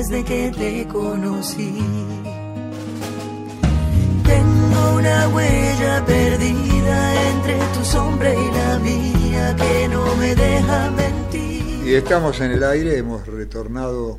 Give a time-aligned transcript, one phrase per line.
[0.00, 1.74] desde que te conocí.
[4.24, 11.86] Tengo una huella perdida entre tu sombra y la mía que no me deja mentir.
[11.86, 14.18] Y estamos en el aire, hemos retornado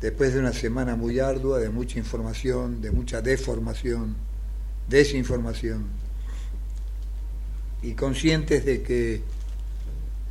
[0.00, 4.14] después de una semana muy ardua, de mucha información, de mucha deformación,
[4.88, 5.86] desinformación,
[7.82, 9.22] y conscientes de que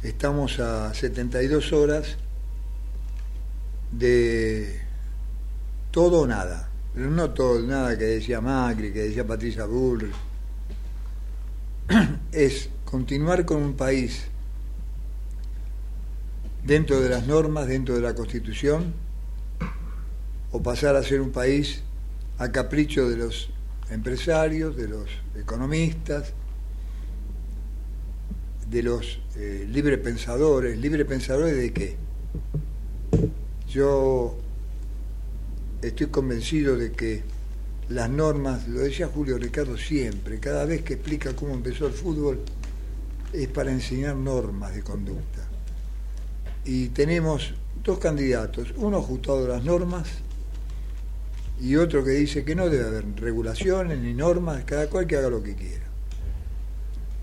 [0.03, 2.15] estamos a 72 horas
[3.91, 4.81] de
[5.91, 10.11] todo o nada pero no todo, nada que decía Macri, que decía Patricia Bull,
[12.31, 14.25] es continuar con un país
[16.63, 18.93] dentro de las normas, dentro de la Constitución,
[20.51, 21.81] o pasar a ser un país
[22.37, 23.49] a capricho de los
[23.89, 26.33] empresarios, de los economistas,
[28.69, 30.77] de los eh, libre pensadores.
[30.77, 31.95] ¿Libre pensadores de qué?
[33.71, 34.35] Yo
[35.81, 37.23] estoy convencido de que
[37.87, 42.41] las normas, lo decía Julio Ricardo siempre, cada vez que explica cómo empezó el fútbol,
[43.31, 45.47] es para enseñar normas de conducta.
[46.65, 50.09] Y tenemos dos candidatos, uno ajustado a las normas
[51.61, 55.29] y otro que dice que no debe haber regulaciones ni normas, cada cual que haga
[55.29, 55.85] lo que quiera.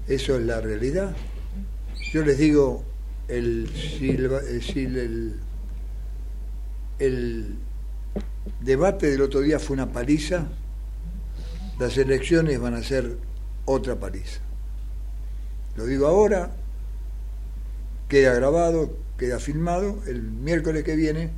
[0.07, 1.15] Eso es la realidad.
[2.11, 2.85] Yo les digo,
[3.29, 5.35] el, si el, el
[8.61, 10.49] debate del otro día fue una paliza,
[11.79, 13.19] las elecciones van a ser
[13.65, 14.41] otra paliza.
[15.77, 16.51] Lo digo ahora,
[18.09, 21.31] queda grabado, queda filmado, el miércoles que viene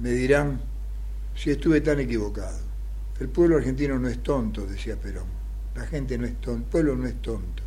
[0.00, 0.60] me dirán
[1.34, 2.58] si estuve tan equivocado.
[3.20, 5.26] El pueblo argentino no es tonto, decía Perón.
[5.74, 7.62] La gente no es tonto, el pueblo no es tonto.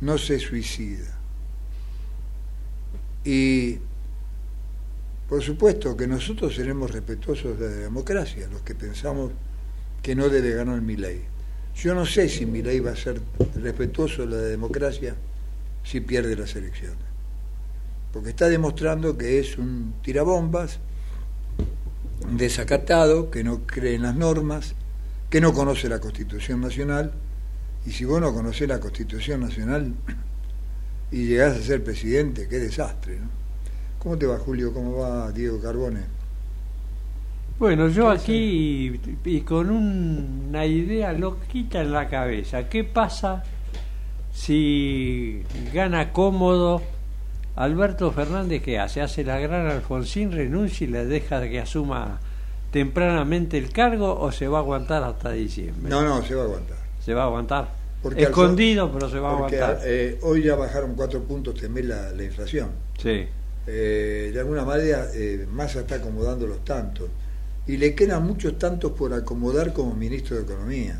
[0.00, 1.18] No se suicida.
[3.24, 3.78] Y
[5.28, 9.30] por supuesto que nosotros seremos respetuosos de la democracia, los que pensamos
[10.02, 11.22] que no debe ganar mi ley.
[11.76, 13.20] Yo no sé si mi ley va a ser
[13.54, 15.14] respetuoso de la democracia
[15.84, 16.96] si pierde las elecciones.
[18.12, 20.80] Porque está demostrando que es un tirabombas,
[22.26, 24.74] un desacatado, que no cree en las normas,
[25.28, 27.12] que no conoce la Constitución Nacional.
[27.84, 29.92] Y si vos no conocés la Constitución Nacional
[31.12, 33.37] y llegás a ser presidente, qué desastre, ¿no?
[33.98, 34.72] ¿Cómo te va, Julio?
[34.72, 36.18] ¿Cómo va Diego Carbone?
[37.58, 42.68] Bueno, yo aquí y, con una idea loquita en la cabeza.
[42.68, 43.42] ¿Qué pasa
[44.32, 45.42] si
[45.74, 46.80] gana cómodo
[47.56, 48.62] Alberto Fernández?
[48.62, 49.00] ¿Qué hace?
[49.00, 52.20] Hace la gran Alfonsín, renuncia y le deja que asuma
[52.70, 55.90] tempranamente el cargo o se va a aguantar hasta diciembre?
[55.90, 56.76] No, no, se va a aguantar.
[57.04, 57.68] ¿Se va a aguantar?
[58.16, 59.80] Escondido, pero se va a aguantar.
[59.84, 62.70] Eh, hoy ya bajaron cuatro puntos también la, la inflación.
[63.02, 63.26] Sí.
[63.70, 67.10] Eh, de alguna manera eh, Massa está acomodando los tantos
[67.66, 70.98] y le quedan muchos tantos por acomodar como ministro de Economía.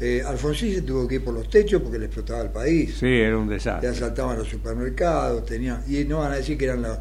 [0.00, 2.96] Eh, Alfonsín se tuvo que ir por los techos porque le explotaba el país.
[2.98, 3.88] Sí, era un desastre.
[3.88, 6.98] Le asaltaban los supermercados, tenían, y no van a decir que eran los,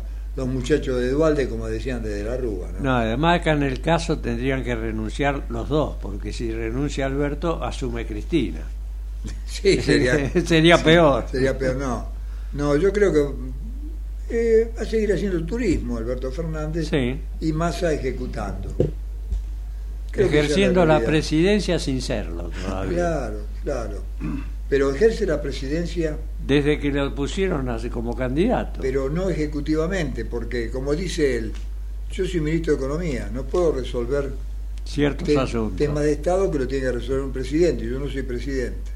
[0.48, 2.72] muchachos de Dualde como decían desde la Rúa.
[2.72, 2.80] ¿no?
[2.80, 7.64] no, además acá en el caso tendrían que renunciar los dos, porque si renuncia Alberto,
[7.64, 8.62] asume Cristina.
[9.46, 11.26] sí, sería, sería peor.
[11.30, 12.08] Sería peor, no.
[12.54, 13.26] No, yo creo que
[14.30, 16.92] eh, va a seguir haciendo turismo Alberto Fernández
[17.40, 18.74] y Massa ejecutando.
[20.14, 22.98] Ejerciendo la, presidencia sin serlo todavía.
[22.98, 24.04] Claro, claro.
[24.68, 26.18] Pero ejerce la presidencia...
[26.46, 28.82] Desde que lo pusieron así como candidato.
[28.82, 31.54] Pero no ejecutivamente, porque como dice él,
[32.12, 34.32] yo soy ministro de Economía, no puedo resolver
[34.84, 35.78] ciertos asuntos.
[35.78, 38.92] temas de Estado que lo tiene que resolver un presidente, yo no soy presidente.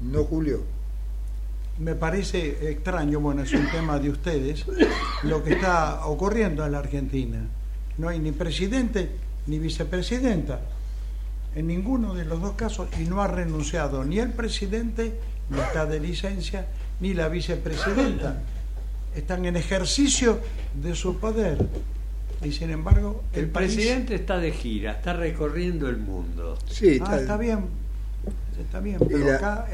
[0.00, 0.62] ¿No, Julio?
[1.78, 4.64] Me parece extraño, bueno, es un tema de ustedes,
[5.24, 7.40] lo que está ocurriendo en la Argentina.
[7.98, 9.10] No hay ni presidente
[9.46, 10.60] ni vicepresidenta
[11.54, 15.14] en ninguno de los dos casos y no ha renunciado ni el presidente,
[15.50, 16.66] ni está de licencia,
[17.00, 18.42] ni la vicepresidenta.
[19.14, 20.40] Están en ejercicio
[20.80, 21.58] de su poder.
[22.42, 26.58] Y sin embargo, el, presidente está de gira, está recorriendo el mundo.
[26.68, 27.83] Sí, ah, está bien
[28.58, 29.66] Está bien, pero acá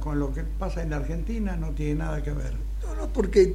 [0.00, 2.52] con lo que pasa en la Argentina no tiene nada que ver.
[2.86, 3.54] No, no, porque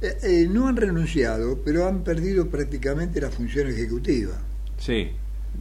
[0.00, 4.34] Eh, eh, no han renunciado, pero han perdido prácticamente la función ejecutiva.
[4.78, 5.10] Sí.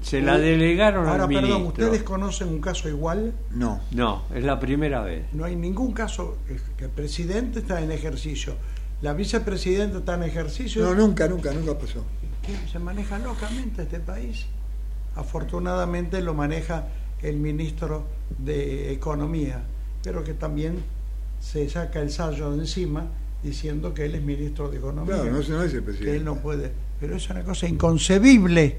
[0.04, 1.86] Se la delegaron Ahora, al perdón, ministro.
[1.86, 3.34] ¿ustedes conocen un caso igual?
[3.50, 3.82] No.
[3.92, 5.26] No, es la primera vez.
[5.34, 6.38] No hay ningún caso
[6.78, 8.54] que el presidente está en ejercicio,
[9.02, 10.84] la vicepresidenta está en ejercicio.
[10.86, 12.06] No, nunca, nunca, nunca pasó.
[12.72, 14.46] se maneja locamente este país.
[15.16, 16.88] Afortunadamente lo maneja
[17.22, 18.06] el ministro
[18.38, 19.64] de Economía,
[20.04, 20.78] pero que también
[21.40, 23.08] se saca el sallo de encima
[23.44, 25.16] diciendo que él es ministro de Economía.
[25.16, 26.18] Claro, no, no es el que presidente.
[26.18, 26.72] él no puede.
[27.00, 28.78] Pero es una cosa inconcebible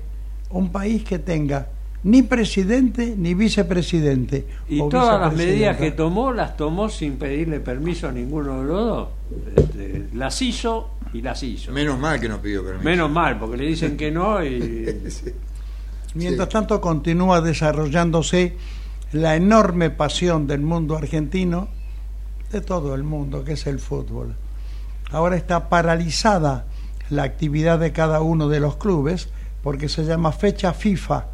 [0.50, 1.68] un país que tenga
[2.04, 4.46] ni presidente ni vicepresidente.
[4.68, 8.86] Y todas las medidas que tomó, las tomó sin pedirle permiso a ninguno de los
[8.86, 9.08] dos.
[9.56, 11.72] Este, las hizo y las hizo.
[11.72, 12.84] Menos mal que no pidió permiso.
[12.84, 15.00] Menos mal, porque le dicen que no y...
[15.10, 15.32] Sí.
[16.18, 16.52] Mientras Sí.
[16.52, 18.56] tanto continúa desarrollándose
[19.12, 21.68] la enorme pasión del mundo argentino,
[22.50, 24.34] de todo el mundo, que es el fútbol.
[25.12, 26.64] Ahora está paralizada
[27.08, 29.28] la actividad de cada uno de los clubes
[29.62, 31.26] porque se llama fecha FIFA,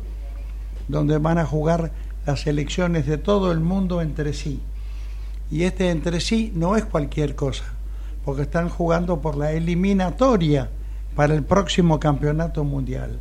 [0.87, 1.93] donde van a jugar
[2.27, 4.61] las selecciones de todo el mundo entre sí.
[5.51, 7.65] Y este entre sí no es cualquier cosa,
[8.25, 10.69] porque están jugando por la eliminatoria
[11.17, 13.19] para el próximo campeonato mundial.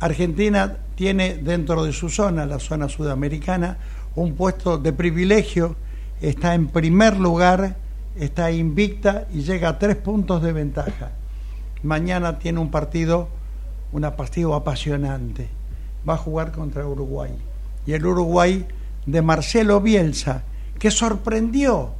[0.00, 3.78] Argentina tiene dentro de su zona, la zona sudamericana,
[4.16, 5.76] un puesto de privilegio,
[6.20, 7.78] está en primer lugar,
[8.16, 11.12] está invicta y llega a tres puntos de ventaja.
[11.82, 13.30] Mañana tiene un partido,
[13.92, 15.48] un partido apasionante.
[16.06, 17.32] Va a jugar contra Uruguay.
[17.86, 18.66] Y el Uruguay
[19.06, 20.42] de Marcelo Bielsa,
[20.78, 21.92] que sorprendió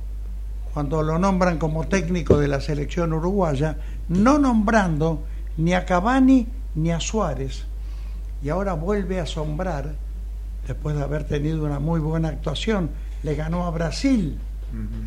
[0.74, 3.78] cuando lo nombran como técnico de la selección uruguaya,
[4.10, 5.22] no nombrando
[5.56, 7.69] ni a Cavani ni a Suárez.
[8.42, 9.94] Y ahora vuelve a asombrar,
[10.66, 12.90] después de haber tenido una muy buena actuación.
[13.22, 14.38] Le ganó a Brasil.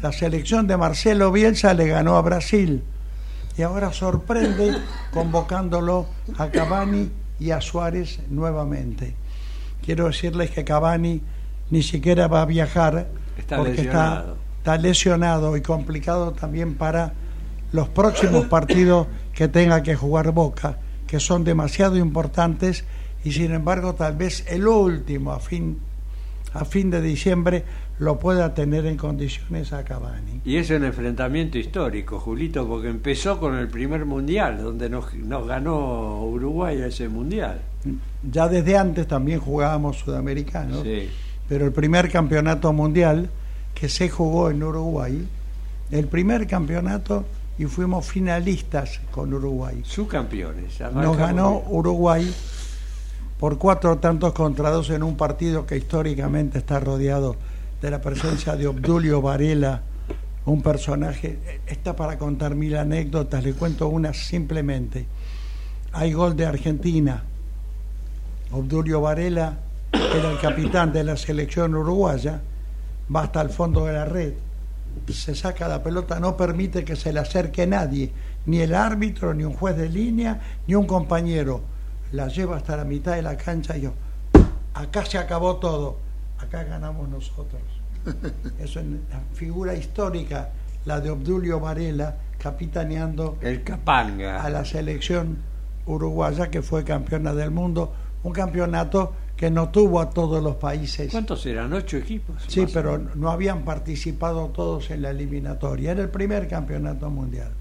[0.01, 2.83] La selección de Marcelo Bielsa le ganó a Brasil.
[3.57, 4.77] Y ahora sorprende
[5.13, 6.07] convocándolo
[6.38, 7.09] a Cavani
[7.39, 9.15] y a Suárez nuevamente.
[9.83, 11.21] Quiero decirles que Cavani
[11.69, 13.07] ni siquiera va a viajar
[13.38, 14.33] Está porque lesionado.
[14.33, 17.12] está está lesionado y complicado también para
[17.74, 22.86] los próximos partidos que tenga que jugar Boca, que son demasiado importantes
[23.23, 25.77] y sin embargo tal vez el último a fin
[26.53, 27.63] a fin de diciembre
[27.99, 30.41] lo pueda tener en condiciones a Cavani.
[30.45, 35.47] Y es un enfrentamiento histórico, Julito, porque empezó con el primer mundial, donde nos, nos
[35.47, 37.59] ganó Uruguay ese mundial.
[38.29, 41.09] Ya desde antes también jugábamos sudamericanos, Sí.
[41.47, 43.29] pero el primer campeonato mundial
[43.73, 45.27] que se jugó en Uruguay,
[45.91, 47.25] el primer campeonato
[47.57, 49.81] y fuimos finalistas con Uruguay.
[49.83, 50.79] Subcampeones.
[50.93, 51.63] Nos ganó.
[51.67, 52.31] Uruguay
[53.43, 57.35] por cuatro tantos contra dos en un partido que históricamente está rodeado
[57.81, 59.81] de la presencia de Obdulio Varela,
[60.45, 65.05] un personaje, está para contar mil anécdotas, le cuento una simplemente.
[65.91, 67.21] Hay gol de Argentina.
[68.53, 69.57] Obdulio Varela
[69.91, 72.39] era el capitán de la selección uruguaya,
[73.13, 74.35] va hasta el fondo de la red,
[75.11, 78.09] se saca la pelota, no permite que se le acerque nadie,
[78.45, 81.72] ni el árbitro, ni un juez de línea, ni un compañero.
[82.13, 83.94] La lleva hasta la mitad de la cancha y yo,
[84.75, 85.98] acá se acabó todo,
[86.38, 87.62] acá ganamos nosotros.
[88.60, 90.50] Eso es una figura histórica,
[90.86, 94.43] la de Obdulio Varela, capitaneando El Capanga.
[94.43, 95.38] a la selección
[95.88, 101.12] uruguaya que fue campeona del mundo, un campeonato que no tuvo a todos los países.
[101.12, 101.74] ¿Cuántos eran?
[101.74, 102.43] ¿Ocho equipos?
[102.48, 105.93] Sí, pero no habían participado todos en la eliminatoria.
[105.93, 107.51] Era el primer campeonato mundial.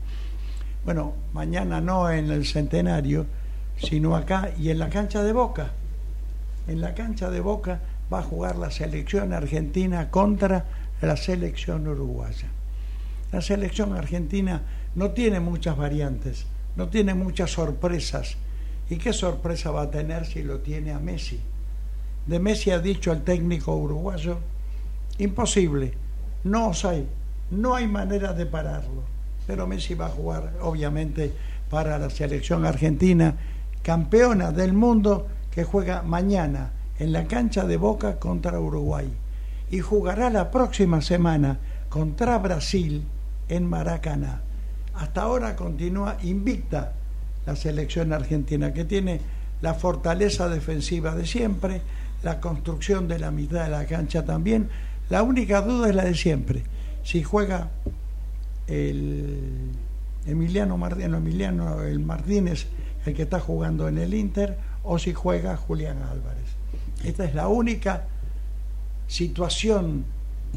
[0.85, 3.25] Bueno, mañana no en el centenario,
[3.82, 5.72] sino acá y en la cancha de Boca.
[6.68, 7.80] En la cancha de Boca
[8.12, 10.64] va a jugar la selección argentina contra
[11.00, 12.48] la selección uruguaya.
[13.32, 14.62] La selección argentina
[14.94, 16.46] no tiene muchas variantes,
[16.76, 18.36] no tiene muchas sorpresas.
[18.90, 21.40] ¿Y qué sorpresa va a tener si lo tiene a Messi?
[22.26, 24.38] De Messi ha dicho el técnico uruguayo,
[25.18, 25.94] imposible,
[26.44, 27.06] no os hay,
[27.50, 29.02] no hay manera de pararlo.
[29.46, 31.32] Pero Messi va a jugar, obviamente,
[31.68, 33.34] para la selección argentina,
[33.82, 39.12] campeona del mundo, que juega mañana en la cancha de Boca contra Uruguay.
[39.70, 41.58] Y jugará la próxima semana
[41.88, 43.04] contra Brasil
[43.48, 44.42] en Maracaná.
[44.94, 46.92] Hasta ahora continúa invicta
[47.46, 49.20] la selección argentina, que tiene
[49.60, 51.82] la fortaleza defensiva de siempre,
[52.22, 54.68] la construcción de la mitad de la cancha también.
[55.08, 56.62] La única duda es la de siempre.
[57.02, 57.70] Si juega
[58.66, 59.70] el
[60.26, 62.66] Emiliano Martínez, Emiliano el Martínez,
[63.06, 66.44] el que está jugando en el Inter, o si juega Julián Álvarez.
[67.04, 68.04] Esta es la única
[69.06, 70.04] situación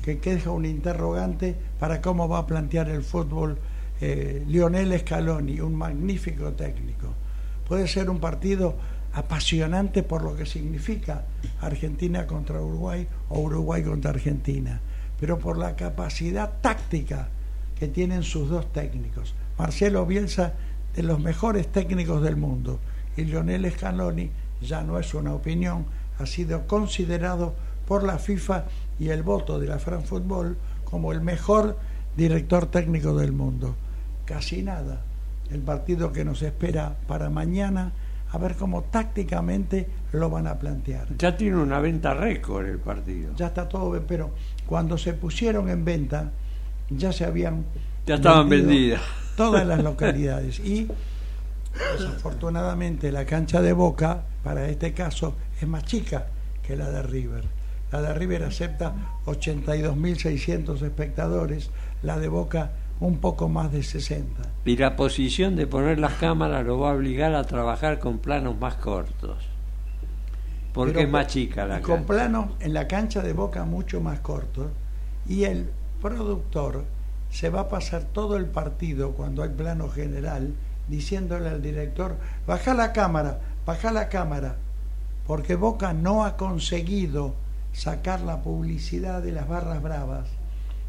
[0.01, 3.57] que deja un interrogante para cómo va a plantear el fútbol
[4.01, 7.13] eh, Lionel Scaloni, un magnífico técnico.
[7.67, 8.75] Puede ser un partido
[9.13, 11.23] apasionante por lo que significa
[11.61, 14.81] Argentina contra Uruguay o Uruguay contra Argentina,
[15.19, 17.29] pero por la capacidad táctica
[17.79, 19.33] que tienen sus dos técnicos.
[19.57, 20.53] Marcelo Bielsa,
[20.95, 22.79] de los mejores técnicos del mundo,
[23.17, 24.29] y Lionel Scaloni,
[24.61, 25.85] ya no es una opinión,
[26.19, 27.53] ha sido considerado
[27.87, 28.65] por la FIFA
[28.99, 31.77] y el voto de la Fran Football como el mejor
[32.15, 33.75] director técnico del mundo.
[34.25, 35.01] Casi nada.
[35.51, 37.91] El partido que nos espera para mañana,
[38.31, 41.07] a ver cómo tácticamente lo van a plantear.
[41.17, 43.33] Ya tiene una venta récord el partido.
[43.35, 44.31] Ya está todo, pero
[44.65, 46.31] cuando se pusieron en venta,
[46.89, 47.65] ya se habían.
[48.07, 49.01] Ya estaban vendidas.
[49.35, 50.59] Todas las localidades.
[50.59, 50.87] Y
[51.97, 56.27] desafortunadamente la cancha de Boca, para este caso, es más chica
[56.65, 57.43] que la de River.
[57.91, 58.93] La de River acepta
[59.25, 61.69] 82.600 espectadores,
[62.01, 64.41] la de Boca un poco más de 60.
[64.65, 68.57] Y la posición de poner las cámaras lo va a obligar a trabajar con planos
[68.57, 69.37] más cortos.
[70.73, 72.07] Porque Pero es más chica la y Con cancha.
[72.07, 74.67] planos en la cancha de Boca mucho más cortos.
[75.27, 75.69] Y el
[76.01, 76.83] productor
[77.35, 80.53] se va a pasar todo el partido cuando hay plano general
[80.87, 82.15] diciéndole al director,
[82.47, 84.55] baja la cámara, baja la cámara,
[85.27, 87.35] porque Boca no ha conseguido
[87.73, 90.29] sacar la publicidad de las barras bravas,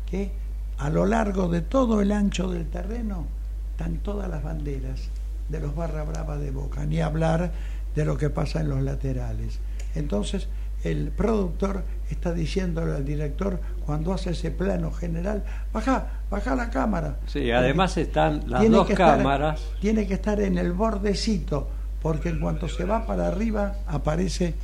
[0.09, 0.31] que
[0.79, 3.27] a lo largo de todo el ancho del terreno
[3.73, 5.09] están todas las banderas
[5.49, 7.51] de los barras bravas de Boca, ni hablar
[7.97, 9.59] de lo que pasa en los laterales.
[9.97, 10.47] Entonces,
[10.85, 17.17] el productor está diciéndole al director cuando hace ese plano general, baja, baja la cámara.
[17.27, 19.61] Sí, además están las Tiene dos que estar- cámaras.
[19.81, 21.69] tiene que estar en el bordecito,
[22.03, 24.55] porque en cuanto se va para arriba aparece,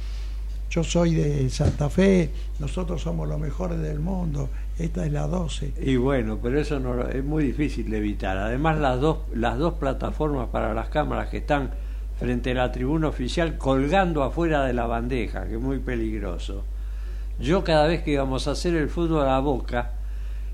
[0.71, 5.73] yo soy de Santa Fe, nosotros somos los mejores del mundo, esta es la 12.
[5.83, 8.39] Y bueno, pero eso no es muy difícil de evitar.
[8.39, 11.71] Además, las dos, las dos plataformas para las cámaras que están
[12.19, 16.65] frente a la tribuna oficial colgando afuera de la bandeja, que es muy peligroso.
[17.39, 19.91] Yo cada vez que íbamos a hacer el fútbol a la boca,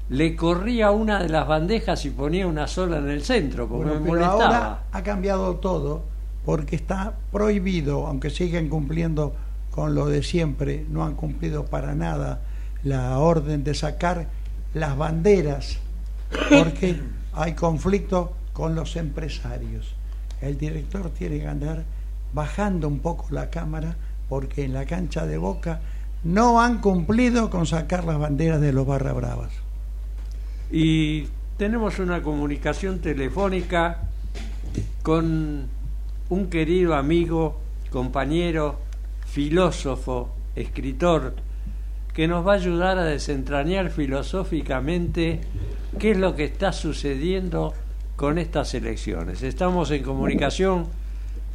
[0.08, 4.00] le corría una de las bandejas y ponía una sola en el centro, porque Bueno,
[4.00, 4.44] me pero molestaba.
[4.56, 6.02] ahora ha cambiado todo,
[6.44, 9.34] porque está prohibido, aunque siguen cumpliendo
[9.70, 12.40] con lo de siempre, no han cumplido para nada
[12.84, 14.28] la orden de sacar
[14.72, 15.78] las banderas,
[16.48, 17.00] porque
[17.34, 19.94] hay conflicto con los empresarios.
[20.40, 21.84] El director tiene que andar
[22.32, 23.96] bajando un poco la cámara,
[24.28, 25.80] porque en la cancha de Boca
[26.24, 29.52] no han cumplido con sacar las banderas de los barra bravas.
[30.70, 34.02] Y tenemos una comunicación telefónica
[35.02, 35.66] con
[36.28, 37.58] un querido amigo,
[37.90, 38.78] compañero,
[39.26, 41.34] filósofo, escritor,
[42.12, 45.40] que nos va a ayudar a desentrañar filosóficamente
[45.98, 47.72] qué es lo que está sucediendo
[48.16, 49.42] con estas elecciones.
[49.42, 50.86] Estamos en comunicación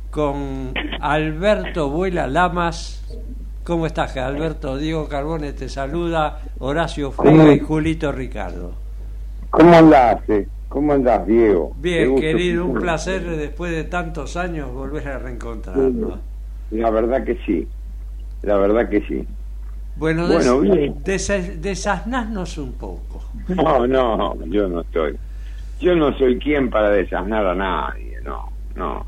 [0.10, 3.03] con Alberto Vuela Lamas.
[3.63, 4.77] ¿Cómo estás, Alberto?
[4.77, 8.83] Diego Carbone te saluda, Horacio Frega y Julito Ricardo.
[9.53, 10.27] ¿Cómo andás?
[10.29, 10.48] eh?
[10.67, 11.75] ¿Cómo andás, Diego?
[11.75, 16.19] Bien, querido, un placer después de tantos años volver a reencontrarnos.
[16.72, 17.72] La verdad que sí,
[18.41, 19.27] la verdad que sí.
[19.95, 23.24] Bueno, Bueno, des- desasnaznos un poco.
[23.48, 25.19] No, no, yo no estoy.
[25.79, 29.05] Yo no soy quien para desasnar a nadie, no, no.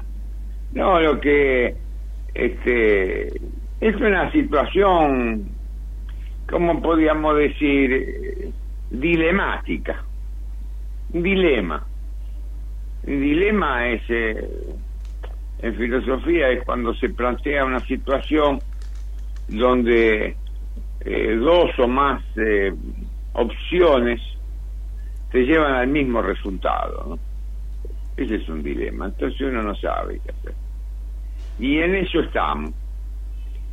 [0.72, 1.78] No, lo que
[2.34, 3.28] este
[3.80, 5.58] es una situación,
[6.50, 8.56] ¿cómo podríamos decir?
[8.90, 10.06] dilemática.
[11.24, 11.86] Dilema.
[13.04, 14.50] Un dilema es, eh,
[15.60, 18.62] en filosofía, es cuando se plantea una situación
[19.48, 20.36] donde
[21.02, 22.74] eh, dos o más eh,
[23.34, 24.22] opciones
[25.32, 27.06] te llevan al mismo resultado.
[27.10, 27.20] ¿no?
[28.18, 29.06] Ese es un dilema.
[29.08, 30.56] Entonces uno no sabe qué hacer.
[31.60, 32.74] Y en eso estamos.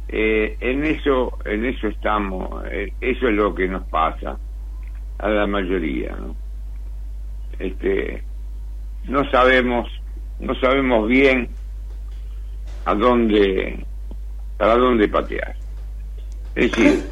[0.08, 2.64] Eh, en eso, en eso estamos.
[2.70, 4.38] Eh, eso es lo que nos pasa
[5.18, 6.16] a la mayoría.
[6.16, 6.41] ¿no?
[7.62, 8.20] Este,
[9.04, 9.88] no sabemos,
[10.40, 11.48] no sabemos bien
[12.84, 13.86] a dónde,
[14.58, 15.54] para dónde patear.
[16.56, 17.04] Es decir,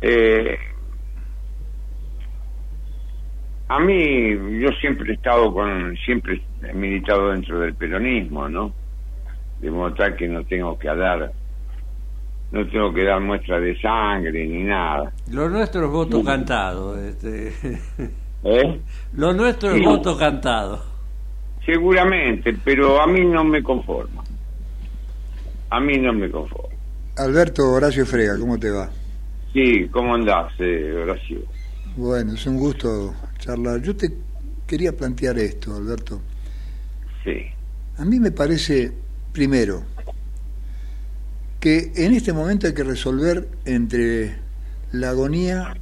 [0.00, 0.58] eh,
[3.68, 8.72] a mí yo siempre he estado con, siempre he militado dentro del peronismo, ¿no?
[9.60, 11.30] De modo tal que no tengo que dar,
[12.50, 15.12] no tengo que dar muestra de sangre ni nada.
[15.30, 16.98] Lo nuestro es voto cantado.
[16.98, 17.52] Este.
[18.44, 18.80] ¿Eh?
[19.14, 19.84] Lo nuestro es Sí.
[19.84, 20.82] voto cantado.
[21.66, 24.24] Seguramente, pero a mí no me conforma.
[25.70, 26.74] A mí no me conforma.
[27.16, 28.88] Alberto Horacio Frega, ¿cómo te va?
[29.52, 31.40] Sí, ¿cómo andás, eh, Horacio?
[31.96, 33.82] Bueno, es un gusto charlar.
[33.82, 34.12] Yo te
[34.66, 36.20] quería plantear esto, Alberto.
[37.24, 37.44] Sí.
[37.98, 38.92] A mí me parece,
[39.32, 39.82] primero,
[41.60, 44.36] que en este momento hay que resolver entre
[44.92, 45.74] la agonía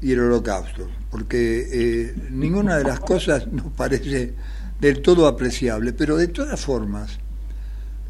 [0.00, 4.34] y el holocausto, porque eh, ninguna de las cosas nos parece
[4.78, 7.18] del todo apreciable, pero de todas formas,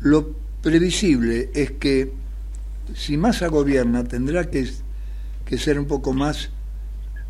[0.01, 2.11] lo previsible es que
[2.97, 4.69] si Massa gobierna tendrá que,
[5.45, 6.51] que ser un poco más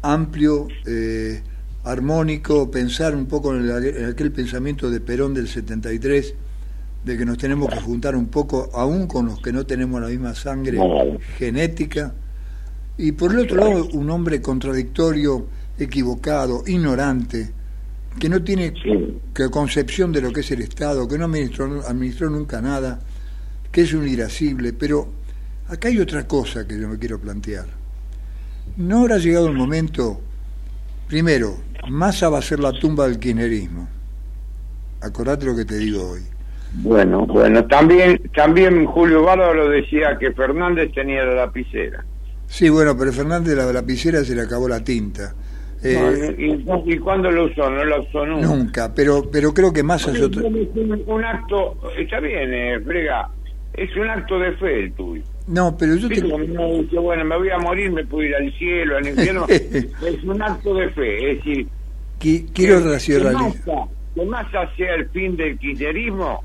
[0.01, 1.43] amplio, eh,
[1.85, 6.33] armónico, pensar un poco en, el- en aquel pensamiento de Perón del 73,
[7.05, 10.09] de que nos tenemos que juntar un poco, aún con los que no tenemos la
[10.09, 10.79] misma sangre
[11.39, 12.15] genética,
[12.97, 15.47] y por el otro lado un hombre contradictorio,
[15.79, 17.51] equivocado, ignorante,
[18.19, 19.19] que no tiene Sí.
[19.35, 23.01] que concepción de lo que es el Estado, que no administró, administró nunca nada,
[23.71, 25.09] que es un irascible, pero
[25.69, 27.67] acá hay otra cosa que yo me quiero plantear.
[28.77, 30.21] ¿No habrá llegado el momento,
[31.09, 33.89] primero, Massa va a ser la tumba del kirchnerismo?
[35.03, 36.23] Acordate lo que te digo hoy.
[36.79, 42.05] Bueno, bueno, también también Julio Bárbaro decía que Fernández tenía la lapicera.
[42.49, 45.35] Sí, bueno, pero Fernández de la lapicera se le acabó la tinta.
[45.95, 47.71] Eh, No, y, y cuándo lo usó?
[47.71, 48.47] No lo usó nunca.
[48.47, 50.47] nunca, pero, pero creo que Massa es otro...
[50.47, 53.29] Un, acto, está bien, eh, Frega,
[53.75, 55.23] es un acto de fe el tuyo.
[55.49, 56.15] No, pero yo te...
[56.17, 59.47] Dice, bueno, me voy a morir, me puedo ir al cielo, al infierno.
[59.49, 61.67] es un acto de fe, es decir,
[62.21, 63.85] qui- quiero racionalizar.
[64.15, 66.43] Que Massa sea el fin del kirchnerismo,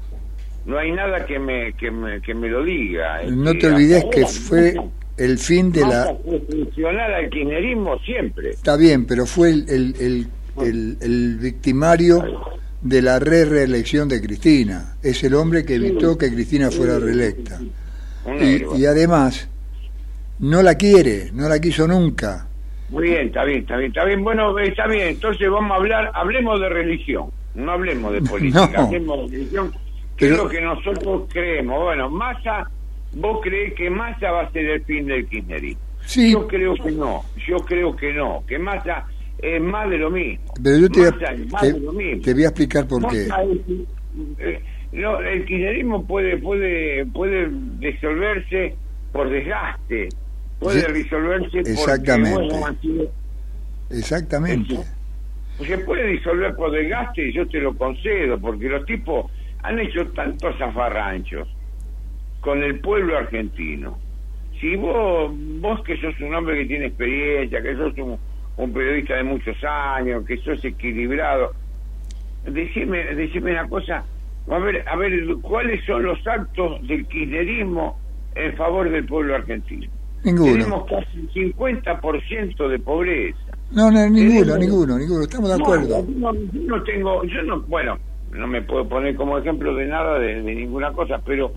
[0.65, 3.21] no hay nada que me, que me, que me lo diga.
[3.31, 4.75] No te olvides que fue
[5.17, 6.15] el fin de la...
[6.49, 8.51] Funcional al kirchnerismo siempre.
[8.51, 10.27] Está bien, pero fue el, el, el,
[10.65, 12.23] el- el victimario
[12.81, 14.95] de la re reelección de Cristina.
[15.03, 17.59] Es el hombre que evitó que Cristina fuera reelecta.
[18.75, 19.47] Y, además,
[20.39, 22.47] no la quiere, no la quiso nunca.
[22.89, 24.23] Muy bien, está bien, está bien, está bien.
[24.23, 25.07] Bueno, está bien.
[25.09, 28.83] Entonces vamos a hablar, hablemos de religión, no hablemos de política, No.
[28.87, 29.71] hablemos de religión,
[30.17, 31.81] que Pero- es lo que nosotros creemos.
[31.83, 32.69] Bueno, Massa,
[33.13, 35.81] vos crees que Massa va a ser el fin del kirchnerismo.
[36.05, 39.05] Sí, Yo creo que no, yo creo que no, que Massa
[39.39, 40.53] es más de lo mismo.
[40.63, 42.21] pero yo te, Massa es más te- de lo mismo.
[42.23, 43.21] te voy a explicar por qué.
[43.23, 43.29] Es-
[44.39, 44.61] eh,
[44.93, 48.75] no, el kirchnerismo puede, puede, puede disolverse
[49.13, 50.09] por desgaste,
[50.59, 52.33] puede Sí, disolverse porque, exactamente.
[52.47, 53.11] bueno, sido
[53.89, 54.75] Exactamente.
[55.65, 59.31] se puede disolver por desgaste y yo te lo concedo, porque los tipos
[59.63, 61.47] han hecho tantos zafarranchos
[62.41, 63.97] con el pueblo argentino.
[64.59, 68.17] Si vos, vos que sos un hombre que tiene experiencia, que sos un,
[68.57, 71.51] un periodista de muchos años, que sos equilibrado,
[72.45, 74.03] decime, decime una cosa,
[74.49, 77.97] a ver, a ver, ¿cuáles son los actos del kirchnerismo
[78.35, 79.87] en favor del pueblo argentino?
[80.23, 80.51] Ninguno.
[80.53, 83.39] Tenemos casi un 50% de pobreza.
[83.71, 85.21] No, no, ninguno, Tenemos- ninguno, ninguno.
[85.23, 86.05] Estamos de acuerdo.
[86.15, 87.97] No, no tengo, yo no, bueno,
[88.31, 91.51] no me puedo poner como ejemplo de nada, de, de ninguna cosa, pero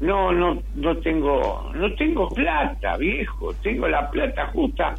[0.00, 4.94] no, no, no tengo, no tengo plata, viejo, tengo la plata justa,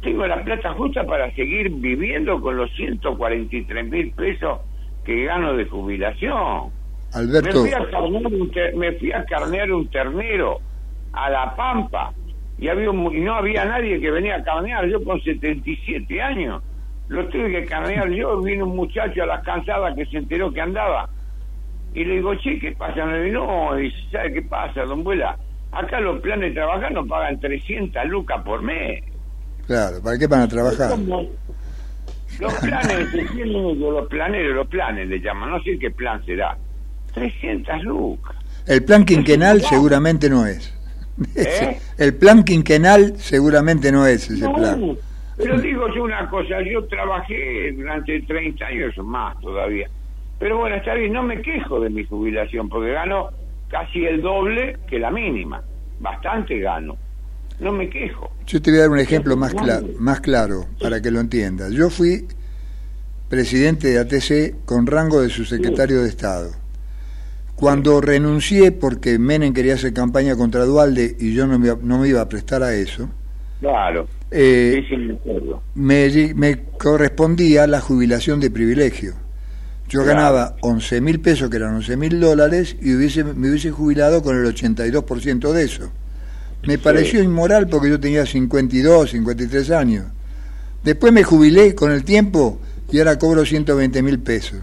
[0.00, 4.60] tengo la plata justa para seguir viviendo con los 143 mil pesos
[5.04, 6.70] que gano de jubilación.
[7.14, 10.58] Me Alberto, fui, a carnear un ter- me fui a carnear un ternero
[11.12, 12.12] a La Pampa
[12.58, 14.86] y, había un y no había nadie que venía a carnear.
[14.88, 16.62] Yo con 77 años
[17.08, 18.40] lo tuve que carnear yo.
[18.40, 21.08] Vino un muchacho a las cansadas que se enteró que andaba.
[21.94, 23.04] Y le digo, che, ¿qué pasa?
[23.04, 25.36] Me dijo, no, y ¿sabe qué pasa, don Vuela?
[25.72, 29.02] Acá los planes de trabajar nos pagan 300 lucas por mes.
[29.66, 30.90] claro, ¿para qué van a trabajar?
[30.90, 31.26] ¿Cómo?
[32.40, 33.12] Los planes,
[33.46, 36.56] los planeros, los planes le llaman, no sé qué plan será.
[37.14, 38.36] 300 lucas.
[38.66, 40.74] El plan quinquenal seguramente no es.
[41.36, 41.78] ¿Eh?
[41.98, 44.96] El plan quinquenal seguramente no es ese No, plan.
[45.36, 49.88] pero digo yo una cosa, yo trabajé durante 30 años o más todavía.
[50.42, 53.28] Pero bueno, está bien, no me quejo de mi jubilación, porque gano
[53.68, 55.62] casi el doble que la mínima.
[56.00, 56.96] Bastante gano.
[57.60, 58.28] No me quejo.
[58.44, 61.70] Yo te voy a dar un ejemplo más, cla- más claro para que lo entiendas.
[61.70, 62.26] Yo fui
[63.28, 66.50] presidente de ATC con rango de subsecretario de Estado.
[67.54, 72.08] Cuando renuncié porque Menem quería hacer campaña contra Dualde y yo no me, no me
[72.08, 73.08] iba a prestar a eso,
[73.60, 74.82] Claro, eh,
[75.76, 79.21] me correspondía la jubilación de privilegio.
[79.92, 84.22] Yo ganaba 11 mil pesos, que eran 11 mil dólares, y hubiese, me hubiese jubilado
[84.22, 85.90] con el 82% de eso.
[86.66, 90.06] Me pareció inmoral porque yo tenía 52, 53 años.
[90.82, 92.58] Después me jubilé con el tiempo
[92.90, 94.58] y ahora cobro 120 mil pesos.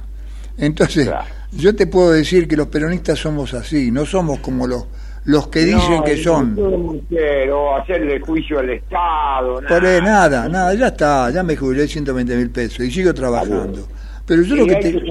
[0.58, 1.26] Entonces, Claro.
[1.52, 4.86] yo te puedo decir que los peronistas somos así, no somos como los,
[5.26, 6.56] los que dicen No, que son.
[6.56, 9.56] no quiero hacerle juicio al Estado.
[9.68, 10.02] Por nada.
[10.02, 13.88] nada, nada, ya está, ya me jubilé 120 mil pesos y sigo trabajando.
[14.30, 15.02] Pero yo lo que te,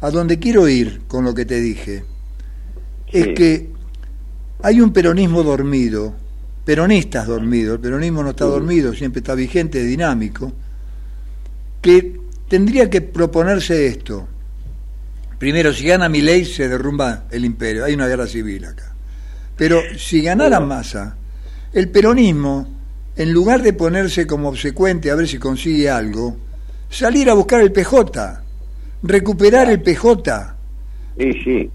[0.00, 2.06] a donde quiero ir con lo que te dije
[3.12, 3.68] es que
[4.62, 6.14] hay un peronismo dormido,
[6.64, 10.54] peronistas dormidos, el peronismo no está dormido, siempre está vigente, dinámico,
[11.82, 14.26] que tendría que proponerse esto.
[15.38, 18.94] Primero, si gana mi ley, se derrumba el imperio, hay una guerra civil acá.
[19.54, 21.14] Pero si ganara Massa,
[21.74, 22.66] el peronismo,
[23.16, 26.38] en lugar de ponerse como obsecuente a ver si consigue algo,
[26.88, 28.45] salir a buscar el PJ,
[29.08, 30.56] recuperar el PJ,
[31.18, 31.70] sí,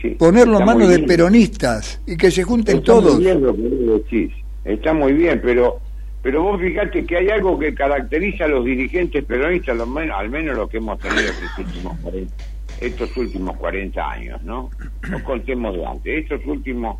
[0.00, 0.10] sí.
[0.18, 3.18] ponerlo en manos de peronistas y que se junten Está muy todos.
[3.18, 4.32] bien lo que vos decís.
[4.64, 5.80] Está muy bien, pero
[6.22, 10.30] pero vos fijate que hay algo que caracteriza a los dirigentes peronistas, lo menos, al
[10.30, 12.34] menos lo que hemos tenido estos últimos 40,
[12.80, 14.70] estos últimos 40 años, ¿no?
[15.10, 16.22] No contemos de antes.
[16.22, 16.96] Estos últimos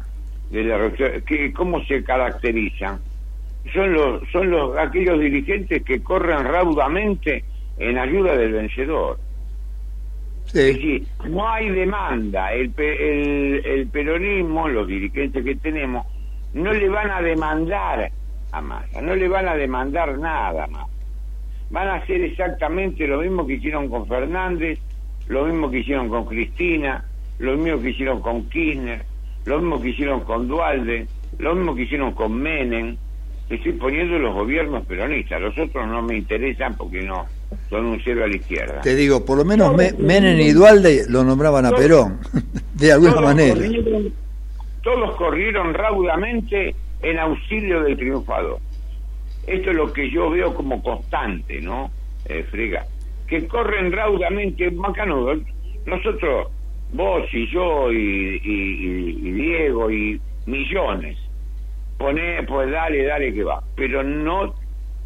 [0.50, 0.92] de la
[1.26, 3.00] que ¿cómo se caracterizan?
[3.72, 7.44] Son los son los aquellos dirigentes que corren raudamente
[7.78, 9.18] en ayuda del vencedor.
[10.54, 12.52] Es decir, no hay demanda.
[12.52, 16.06] El, el, el peronismo, los dirigentes que tenemos,
[16.52, 18.10] no le van a demandar
[18.52, 20.86] a Massa, no le van a demandar nada más.
[21.70, 24.78] Van a hacer exactamente lo mismo que hicieron con Fernández,
[25.26, 27.04] lo mismo que hicieron con Cristina,
[27.38, 29.02] lo mismo que hicieron con Kirchner,
[29.46, 32.96] lo mismo que hicieron con Dualde, lo mismo que hicieron con Menem.
[33.50, 37.26] Estoy poniendo los gobiernos peronistas, los otros no me interesan porque no
[37.70, 38.80] son un cero a la izquierda.
[38.80, 42.18] te digo, por lo menos Me- Menem y Dualde lo nombraban a Perón,
[42.74, 43.54] de alguna todos manera.
[43.54, 44.12] Corrieron,
[44.82, 48.58] todos corrieron raudamente en auxilio del triunfador.
[49.46, 51.90] Esto es lo que yo veo como constante, ¿no?
[52.24, 52.86] Eh, Frega.
[53.26, 55.34] Que corren raudamente, Macanudo.
[55.84, 56.48] Nosotros,
[56.94, 61.18] vos y yo y, y- y- y Diego y millones,
[61.98, 63.62] poné, pues dale, dale que va.
[63.76, 64.54] Pero no,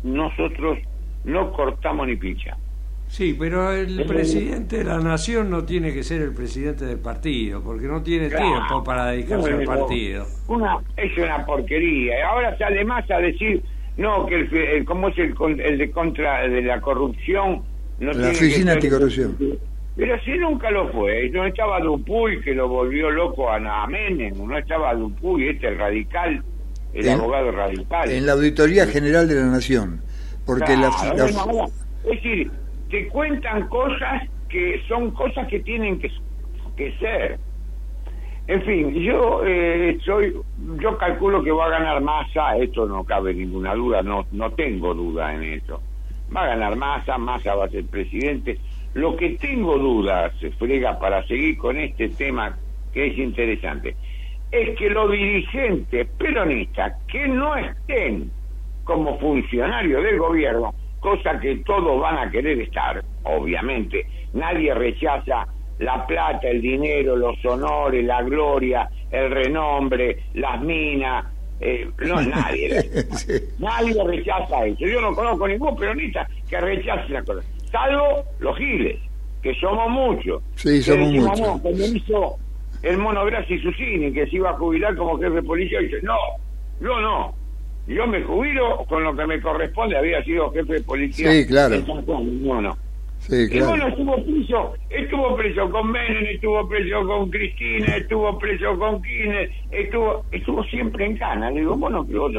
[0.02, 0.78] nosotros
[1.24, 2.56] no cortamos ni pincha.
[3.08, 7.62] Sí, pero el presidente de la nación no tiene que ser el presidente del partido,
[7.62, 8.44] porque no tiene Claro.
[8.46, 10.26] tiempo para dedicarse al partido.
[10.48, 12.18] Una, es una porquería.
[12.18, 13.62] Y Ahora sale más a decir,
[13.96, 17.62] no, que el, fe- el- como es el, con- el de contra de la corrupción.
[17.98, 19.36] No La Oficina Anticorrupción.
[19.96, 21.30] Pero si nunca lo fue.
[21.30, 24.34] No estaba Dupuy, que lo volvió loco a, a Menem.
[24.46, 26.44] No estaba Dupuy, este el radical,
[26.94, 28.10] el En- abogado radical.
[28.10, 30.00] En la Auditoría General de la Nación.
[30.46, 31.64] Porque la, Claro, la- ahora,
[32.04, 32.50] es decir,
[32.90, 36.10] te cuentan cosas que son cosas que tienen que,
[36.76, 37.38] que ser.
[38.46, 40.34] En fin, yo eh, soy,
[40.80, 44.94] yo calculo que va a ganar Massa, esto no cabe ninguna duda, no, no tengo
[44.94, 45.82] duda en eso.
[46.34, 48.58] Va a ganar Massa, Massa va a ser presidente.
[48.94, 52.56] Lo que tengo dudas, se frega para seguir con este tema
[52.94, 53.96] que es interesante,
[54.50, 58.30] es que los dirigentes peronistas que no estén
[58.84, 64.06] como funcionarios del gobierno, cosa que todos van a querer estar, obviamente.
[64.32, 65.46] Nadie rechaza
[65.78, 71.24] la plata, el dinero, los honores, la gloria, el renombre, las minas.
[71.60, 72.70] eh, no, nadie.
[73.12, 73.32] Sí.
[73.58, 74.86] Nadie rechaza eso.
[74.86, 77.42] Yo no conozco ningún peronista que rechace la cosa.
[77.70, 78.98] Salvo los giles,
[79.42, 80.42] que somos muchos.
[80.56, 81.62] Sí, somos muchos.
[82.82, 86.16] El mono Grassi Susini, que se iba a jubilar como jefe de policía, dice, no,
[86.80, 87.34] yo no.
[87.86, 91.32] Yo me jubilo con lo que me corresponde, había sido jefe de policía.
[91.32, 91.76] Sí, claro.
[92.06, 92.76] no, no.
[93.20, 93.88] Sí, Y bueno, claro.
[93.88, 100.24] estuvo preso, estuvo preso con Menem, estuvo preso con Cristina, estuvo preso con Kirchner, estuvo,
[100.30, 101.50] estuvo siempre en cana.
[101.50, 102.32] Le digo, bueno, que vos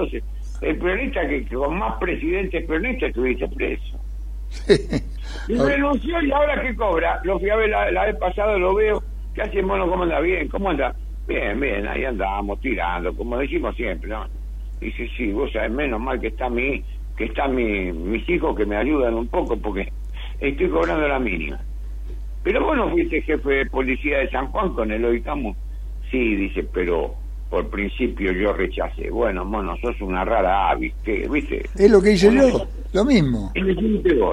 [0.62, 4.00] el peronista que, que con más presidentes peronistas estuviste preso.
[5.48, 7.20] Y renunció y ahora qué cobra.
[7.24, 9.04] Lo fui a ver la, la vez pasada, lo veo.
[9.34, 9.90] ¿Qué hace mono?
[9.90, 10.20] ¿Cómo anda?
[10.20, 10.96] Bien, ¿cómo anda?
[11.28, 14.26] Bien, bien, ahí andamos tirando, como decimos siempre, ¿no?
[14.82, 16.84] Dice, sí, vos sabés, menos mal que está mi,
[17.16, 19.92] que están mi, mis hijos que me ayudan un poco porque
[20.40, 21.60] estoy cobrando la mínima.
[22.44, 25.56] Pero vos no fuiste jefe de policía de San Juan con Eloy Camus.
[26.10, 27.14] Sí, dice, pero
[27.50, 29.10] por principio yo rechacé.
[29.10, 31.28] Bueno, mono, sos una rara avis, ¿qué?
[31.30, 31.64] ¿viste?
[31.76, 33.52] Es lo que hice yo, lo mismo,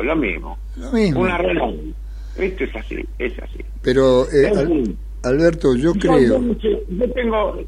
[0.03, 0.59] lo mismo.
[0.77, 1.21] lo mismo.
[1.21, 1.95] Una rara avis.
[2.39, 3.59] Esto es así, es así.
[3.83, 4.97] Pero, eh, Al-.
[5.25, 6.55] Alberto, yo Yo, creo...
[6.89, 7.59] yo tengo,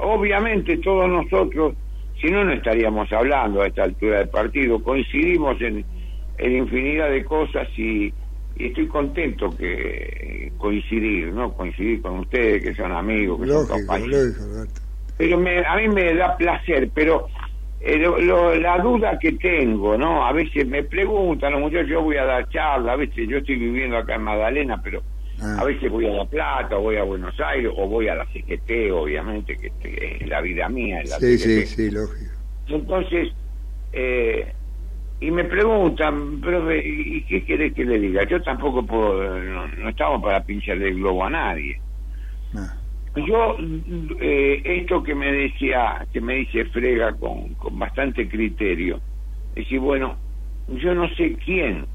[0.00, 1.74] obviamente todos nosotros,
[2.20, 5.84] si no, no estaríamos hablando a esta altura del partido, coincidimos en,
[6.38, 8.12] en infinidad de cosas y,
[8.56, 11.52] y estoy contento que coincidir, ¿no?
[11.52, 14.26] Coincidir con ustedes, que son amigos, que son Lógico, compañeros.
[14.26, 14.80] lógico, Alberto.
[15.18, 17.28] Pero me, a mí me da placer, pero
[17.80, 20.26] eh, lo- lo- la duda que tengo, ¿no?
[20.26, 23.56] A veces me preguntan los muchachos, yo voy a dar charla, a veces yo estoy
[23.56, 25.02] viviendo acá en Magdalena, pero
[25.38, 25.58] Ah.
[25.60, 28.24] A veces voy a La Plata, o voy a Buenos Aires, o voy a la
[28.32, 31.02] CGT, obviamente, que este, es la vida mía.
[31.02, 31.66] es la Sí, CGT.
[31.66, 32.32] sí, sí, lógico.
[32.68, 33.28] Entonces,
[33.92, 34.50] eh,
[35.20, 38.24] y me preguntan, profe, ¿y qué querés que le diga?
[38.24, 41.78] Yo tampoco puedo, no, no estamos para pincharle el globo a nadie.
[42.54, 42.74] Ah.
[43.16, 43.56] Yo,
[44.20, 48.96] eh, esto que me decía, que me dice Frega con, con bastante criterio,
[49.50, 50.16] es decir, bueno,
[50.68, 51.86] yo no sé quién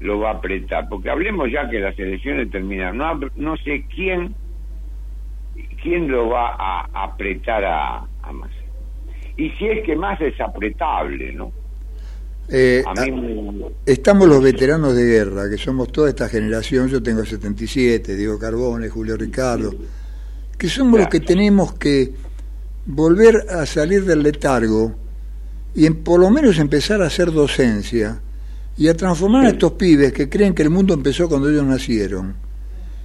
[0.00, 4.34] lo va a apretar, porque hablemos ya que las elecciones terminaron, no, no sé quién
[5.82, 8.54] quién lo va a apretar a, a Massa.
[9.36, 11.52] Y si es que Massa es apretable, ¿no?
[12.52, 17.02] Eh, A mí me- Estamos los veteranos de guerra, que somos toda esta generación, yo
[17.02, 19.70] tengo 77, Diego Carbone, Julio Ricardo,
[20.60, 22.12] que somos los que tenemos que
[22.84, 24.94] volver a salir del letargo
[25.74, 28.20] y en- por lo menos empezar a hacer docencia
[28.76, 32.34] y a transformar a estos pibes que creen que el mundo empezó cuando ellos nacieron.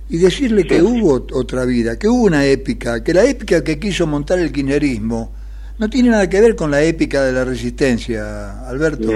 [0.10, 3.80] Y decirle que hubo ot- otra vida, que hubo una épica, que la épica que
[3.80, 5.32] quiso montar el kirchnerismo
[5.78, 9.12] no tiene nada que ver con la épica de la resistencia, Alberto.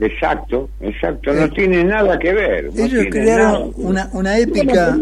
[0.00, 2.64] Exacto, exacto, no Eh, tiene nada que ver.
[2.74, 4.96] no Ellos crearon una, una épica.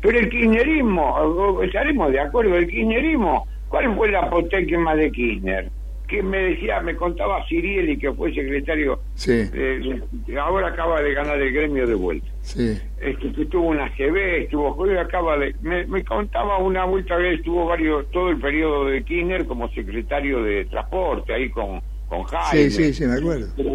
[0.00, 5.70] pero el kirchnerismo, estaremos de acuerdo, el kirchnerismo, ¿cuál fue la apotegma de Kirchner?
[6.08, 10.00] Que me decía, me contaba Cirieli, que fue secretario, Sí, eh,
[10.40, 12.26] ahora acaba de ganar el gremio de vuelta.
[12.40, 12.78] sí.
[13.00, 17.66] Este, que tuvo una GB, estuvo, acaba de, me, me contaba una vuelta que estuvo
[17.66, 22.70] varios, todo el periodo de Kirchner como secretario de transporte, ahí con, con Jaime.
[22.70, 23.46] Sí, sí, sí, me acuerdo.
[23.56, 23.70] Pero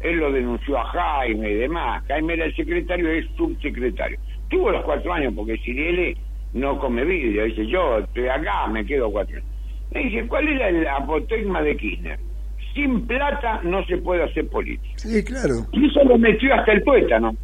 [0.00, 2.04] él lo denunció a Jaime y demás.
[2.06, 4.18] Jaime era el secretario, es subsecretario.
[4.48, 6.16] Tuvo los cuatro años porque Ciriele
[6.52, 7.44] no come vidrio.
[7.44, 9.48] Dice, yo estoy acá, me quedo cuatro años.
[9.94, 12.18] Me dice, ¿cuál era el apotegma de Kirchner?
[12.74, 14.94] Sin plata no se puede hacer política.
[14.96, 15.66] Sí, claro.
[15.72, 17.34] Y eso lo metió hasta el tuétano.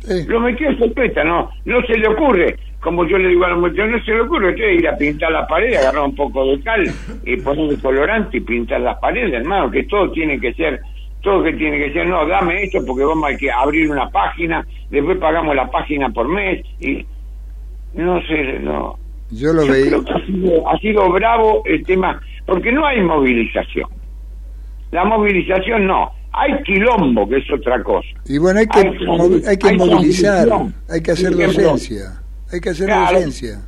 [0.00, 0.24] Sí.
[0.26, 1.50] Lo metió hasta el tuétano.
[1.64, 4.50] No se le ocurre, como yo le digo a los muchachos, no se le ocurre
[4.50, 6.84] usted ir a pintar la pared, agarrar un poco de cal
[7.24, 10.80] y poner el colorante y pintar las paredes, hermano, que todo tiene que ser
[11.22, 14.66] todo que tiene que ser, no, dame esto porque vamos a que abrir una página,
[14.90, 17.06] después pagamos la página por mes y
[17.94, 18.98] no sé, no.
[19.32, 19.86] Yo lo Yo veía.
[19.88, 23.88] creo que ha sido, ha sido bravo el tema, porque no hay movilización.
[24.90, 28.08] La movilización no, hay quilombo, que es otra cosa.
[28.26, 28.78] Y bueno, hay que,
[29.48, 30.48] Hay- que hay movilizar,
[30.90, 32.20] hay que hacer docencia.
[32.52, 33.14] Hay que hacer Claro.
[33.16, 33.58] docencia.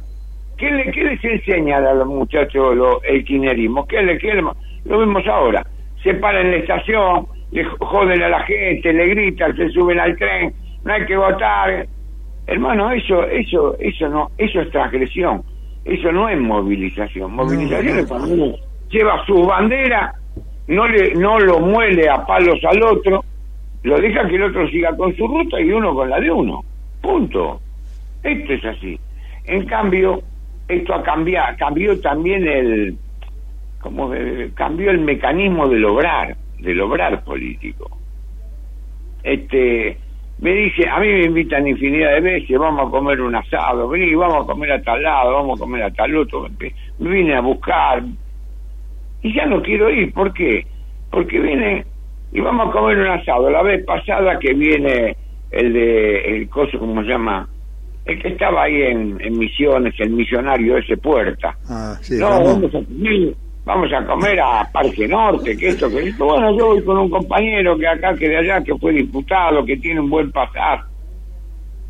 [0.59, 3.87] ¿Qué, le, ¿Qué les enseña a los muchachos lo- el kirchnerismo?
[3.87, 4.43] ¿Qué le, le-
[4.85, 5.67] lo vemos ahora.
[6.03, 10.15] Se para en la estación, le joden a la gente, le gritan, se suben al
[10.19, 10.53] tren,
[10.85, 11.87] no hay que votar.
[12.47, 15.43] Hermano, eso, eso, eso no, eso es transgresión.
[15.85, 17.35] Eso no es movilización.
[17.35, 18.57] Movilización es cuando uno
[18.89, 20.15] lleva su bandera,
[20.69, 23.25] no le, no lo muele a palos al otro,
[23.83, 26.65] lo deja que el otro siga con su ruta y uno con la de uno.
[27.03, 27.61] Punto.
[28.23, 28.99] Esto es así.
[29.45, 30.23] En cambio,
[30.69, 32.97] esto ha cambiado, cambió también el,
[33.81, 34.11] como
[34.55, 37.91] cambió el mecanismo del obrar, del obrar político.
[39.23, 39.99] Este,
[40.45, 44.15] me dice, a mí me invitan infinidad de veces, vamos a comer un asado, vení,
[44.15, 46.47] vamos a comer a tal lado, vamos a comer a tal otro,
[46.99, 48.03] me vine a buscar,
[49.23, 50.67] y ya no quiero ir, ¿por qué?
[51.11, 51.87] Porque viene
[52.31, 53.49] y vamos a comer un asado.
[53.49, 55.17] La vez pasada que viene
[55.51, 57.49] el de, el coso, ¿cómo se llama?
[58.05, 61.57] El que estaba ahí en, en Misiones, el misionario ese Puerta.
[61.71, 62.45] Ah, sí, no, Ramón.
[62.45, 66.25] vamos a comer, vamos a comer a Parque Norte, que esto, que esto.
[66.25, 69.77] Bueno, yo voy con un compañero que acá, que de allá, que fue diputado, que
[69.77, 70.83] tiene un buen pasar.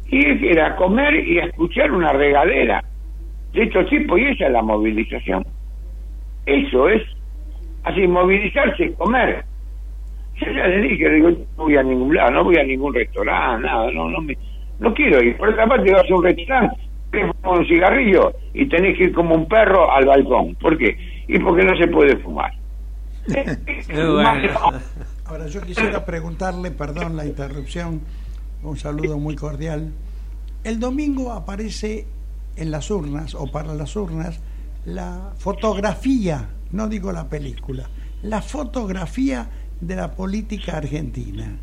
[0.08, 2.84] Y es era comer y escuchar una regadera
[3.52, 5.44] de estos tipos, y esa es la movilización.
[6.46, 7.02] Eso es.
[7.84, 9.44] Así, movilizarse, comer.
[10.37, 13.66] Yo ya le dije, digo, no voy a ningún lado, no voy a ningún restaurante,
[13.66, 14.37] nada, no, no me,
[14.80, 15.37] no quiero ir.
[15.37, 16.76] Por otra parte, vas a un restaurante,
[17.12, 20.54] te fumas un cigarrillo y tenés que ir como un perro al balcón.
[20.56, 20.96] ¿Por qué?
[21.28, 22.52] Y porque no se puede fumar.
[25.24, 28.02] Ahora yo quisiera preguntarle, perdón la interrupción,
[28.62, 29.92] un saludo muy cordial.
[30.62, 32.06] El domingo aparece
[32.56, 34.40] en las urnas o para las urnas
[34.84, 37.88] la fotografía, no digo la película,
[38.22, 39.48] la fotografía
[39.80, 41.56] de la política argentina.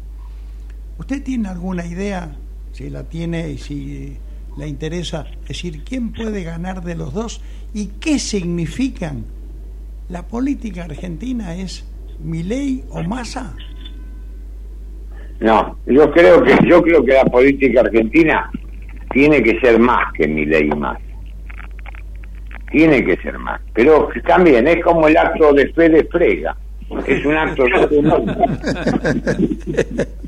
[0.98, 2.36] ¿Usted tiene alguna idea,
[2.74, 4.18] si la tiene y si
[4.58, 7.42] le interesa, decir quién puede ganar de los dos
[7.74, 9.26] y qué significan?
[10.12, 13.56] ¿La política argentina es Milei o Massa?
[15.40, 18.52] No, yo creo que yo creo que la política argentina
[19.12, 21.00] tiene que ser más que mi ley más.
[22.72, 23.62] Tiene que ser más.
[23.74, 26.58] Pero también es como el acto de fe de frega.
[27.08, 27.64] Es un acto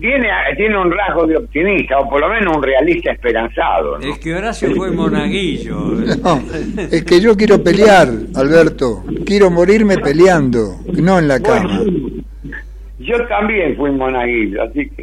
[0.00, 3.98] tiene, tiene un rasgo de optimista, o por lo menos un realista esperanzado.
[3.98, 4.12] ¿no?
[4.12, 5.78] Es que Horacio fue monaguillo.
[6.22, 6.42] No,
[6.90, 9.04] es que yo quiero pelear, Alberto.
[9.24, 11.78] Quiero morirme peleando, no en la cama.
[11.78, 12.08] Bueno,
[12.98, 15.02] yo también fui monaguillo, así que...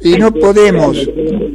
[0.00, 0.96] Y no podemos,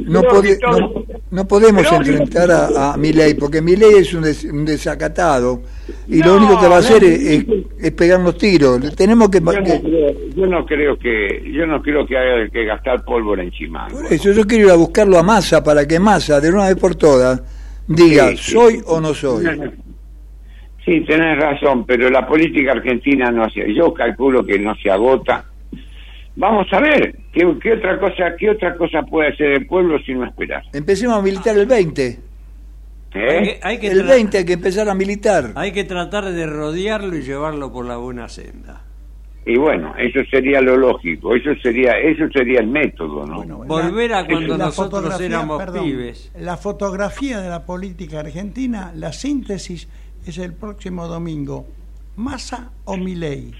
[0.06, 4.44] no, Creo pode- no, no podemos enfrentar a, a Milei, porque Milei es un, des-
[4.44, 5.62] un desacatado
[6.08, 7.44] y lo No, único que va a no, hacer es, es-
[7.78, 8.80] es pegarnos tiros.
[8.96, 12.64] Tenemos que, Yo no, creo, yo no creo que yo no creo que haya que
[12.64, 13.86] gastar pólvora encima.
[13.88, 16.76] por eso yo quiero ir a buscarlo a Massa para que Massa, de una vez
[16.76, 17.40] por todas,
[17.86, 18.52] diga, Sí, sí.
[18.52, 19.44] soy o no soy.
[20.84, 25.44] Sí, tenés razón, pero la política argentina no se, yo calculo que no se agota.
[26.36, 30.14] Vamos a ver qué, qué otra cosa, qué otra cosa puede hacer el pueblo si
[30.14, 30.62] no esperar.
[30.72, 32.06] Empecemos a militar el 20.
[32.08, 32.18] ¿Eh?
[33.12, 35.52] Hay que, hay que El tra- 20 hay que empezar a militar.
[35.56, 38.82] hay que tratar de rodearlo y llevarlo por la buena senda.
[39.46, 43.36] Y bueno, eso sería lo lógico, eso sería, eso sería el método, ¿no?
[43.36, 46.30] Bueno, Volver a cuando la nosotros éramos perdón, pibes.
[46.38, 49.88] La fotografía de la política argentina, la síntesis
[50.26, 51.66] es el próximo domingo.
[52.16, 53.50] ¿Massa o Milei?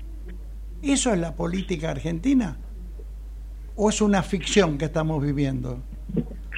[0.82, 2.56] ¿Eso es la política argentina?
[3.76, 5.78] ¿O es una ficción que estamos viviendo?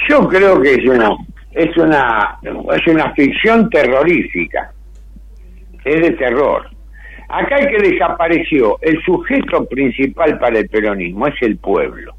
[0.09, 1.11] Yo creo que es una,
[1.53, 4.73] es una, es una ficción terrorífica.
[5.85, 6.69] Es de terror.
[7.29, 12.15] Acá el que desapareció, el sujeto principal para el peronismo es el pueblo.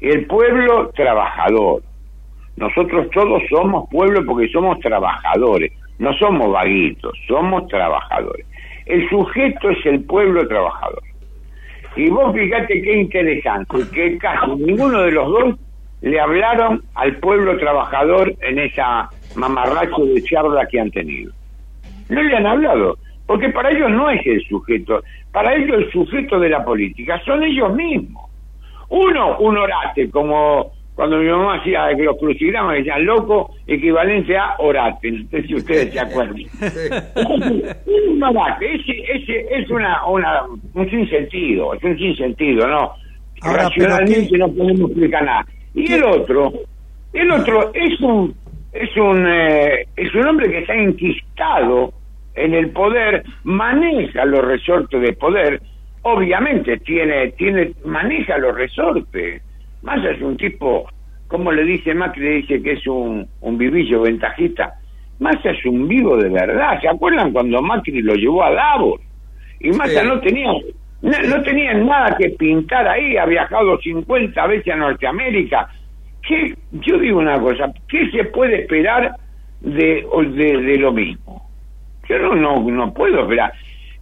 [0.00, 1.82] El pueblo trabajador.
[2.56, 5.72] Nosotros todos somos pueblo porque somos trabajadores.
[5.98, 8.46] No somos vaguitos, somos trabajadores.
[8.86, 11.02] El sujeto es el pueblo trabajador.
[11.96, 15.54] Y vos fíjate qué interesante, que casi ninguno de los dos
[16.02, 21.32] le hablaron al pueblo trabajador en esa mamarracho de charla que han tenido.
[22.08, 26.38] No le han hablado, porque para ellos no es el sujeto, para ellos el sujeto
[26.38, 28.30] de la política son ellos mismos.
[28.88, 34.56] Uno, un orate, como cuando mi mamá hacía que los crucigramas decían loco, equivalente a
[34.58, 36.36] orate, no sé si ustedes se acuerdan.
[38.08, 42.92] un orate, ese, ese es una, una, un sinsentido, es un sinsentido, ¿no?
[43.42, 45.46] Ahora, Racionalmente no podemos explicar nada.
[45.74, 46.52] Y el otro,
[47.12, 48.34] el otro es un,
[48.72, 51.92] es un, eh, es un hombre que está enquistado
[52.36, 55.60] en el poder, maneja los resortes de poder,
[56.00, 59.42] obviamente tiene, tiene, maneja los resortes.
[59.86, 60.88] Más es un tipo,
[61.28, 64.74] como le dice Macri, dice que es un, un vivillo ventajista.
[65.20, 66.80] Massa es un vivo de verdad.
[66.80, 69.00] ¿Se acuerdan cuando Macri lo llevó a Davos?
[69.60, 70.08] Y Massa Sí.
[70.08, 70.50] no tenía
[71.02, 75.68] no, no tenía nada que pintar ahí, ha viajado 50 veces a Norteamérica.
[76.26, 79.14] ¿Qué, yo digo una cosa, ¿qué se puede esperar
[79.60, 81.48] de, de, de lo mismo?
[82.08, 83.52] Yo no, no, no puedo esperar.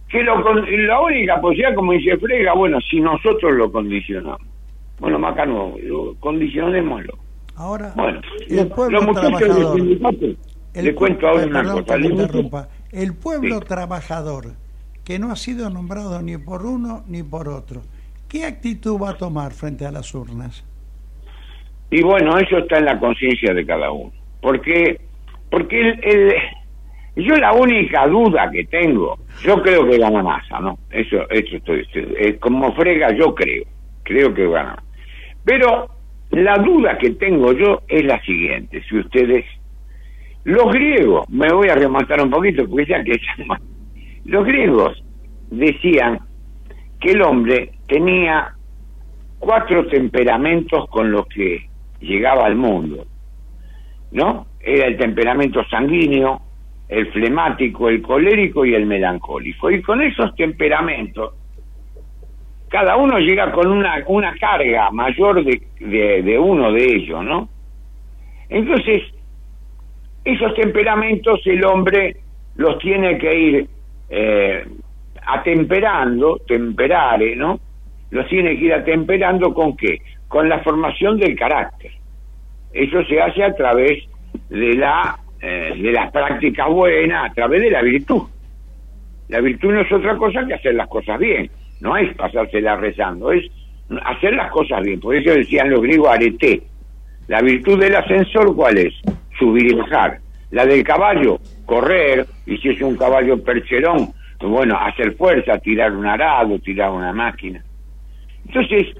[0.09, 4.54] Que lo, la única posibilidad, como dice Frega, bueno, si nosotros lo condicionamos.
[4.99, 7.13] Bueno, Macano, lo, condicionémoslo.
[7.55, 10.35] Ahora, Bueno, el pueblo los muchachos del trabajador.
[10.73, 11.97] el le cuento ahora una cosa.
[11.97, 12.69] interrumpa.
[12.91, 13.65] El pueblo Sí.
[13.67, 14.45] trabajador,
[15.03, 17.81] que no ha sido nombrado ni por uno ni por otro,
[18.27, 20.63] ¿qué actitud va a tomar frente a las urnas?
[21.91, 24.11] Y bueno, eso está en la conciencia de cada uno.
[24.41, 24.99] Porque,
[25.49, 26.33] porque el, el-
[27.25, 30.77] yo la única duda que tengo, yo creo que gana masa, ¿no?
[30.89, 33.63] Eso, eso estoy, eh, como frega yo creo,
[34.05, 34.81] creo que gana.
[35.43, 35.89] Pero
[36.31, 39.45] la duda que tengo yo es la siguiente, si ustedes,
[40.45, 43.19] los griegos, me voy a remontar un poquito porque ya que
[44.25, 45.03] los griegos
[45.49, 46.19] decían
[46.99, 48.53] que el hombre tenía
[49.39, 51.67] cuatro temperamentos con los que
[51.99, 53.05] llegaba al mundo,
[54.11, 54.47] ¿no?
[54.59, 56.41] Era el temperamento sanguíneo,
[56.87, 59.69] el flemático, el colérico y el melancólico.
[59.69, 61.33] Y con esos temperamentos,
[62.69, 67.47] cada uno llega con una, una carga mayor de, de, uno de ellos, ¿no?
[68.49, 69.03] Entonces,
[70.23, 72.17] esos temperamentos el hombre
[72.55, 73.67] los tiene que ir
[74.09, 74.65] eh,
[75.25, 77.59] atemperando, temperare, ¿no?
[78.11, 80.01] Los tiene que ir atemperando con qué?
[80.27, 81.91] Con la formación del carácter.
[82.73, 84.03] Eso se hace a través
[84.49, 88.23] de la eh, de las prácticas buenas, a través de la virtud.
[89.27, 93.31] La virtud no es otra cosa que hacer las cosas bien, no es pasársela rezando,
[93.31, 93.49] es
[94.05, 94.99] hacer las cosas bien.
[94.99, 96.63] Por eso decían los griegos arete.
[97.27, 98.93] La virtud del ascensor, ¿cuál es?
[99.39, 100.19] Subir y bajar.
[100.51, 104.09] La del caballo, correr, y si es un caballo percherón,
[104.39, 107.63] pues bueno, hacer fuerza, tirar un arado, tirar una máquina.
[108.45, 108.95] Entonces,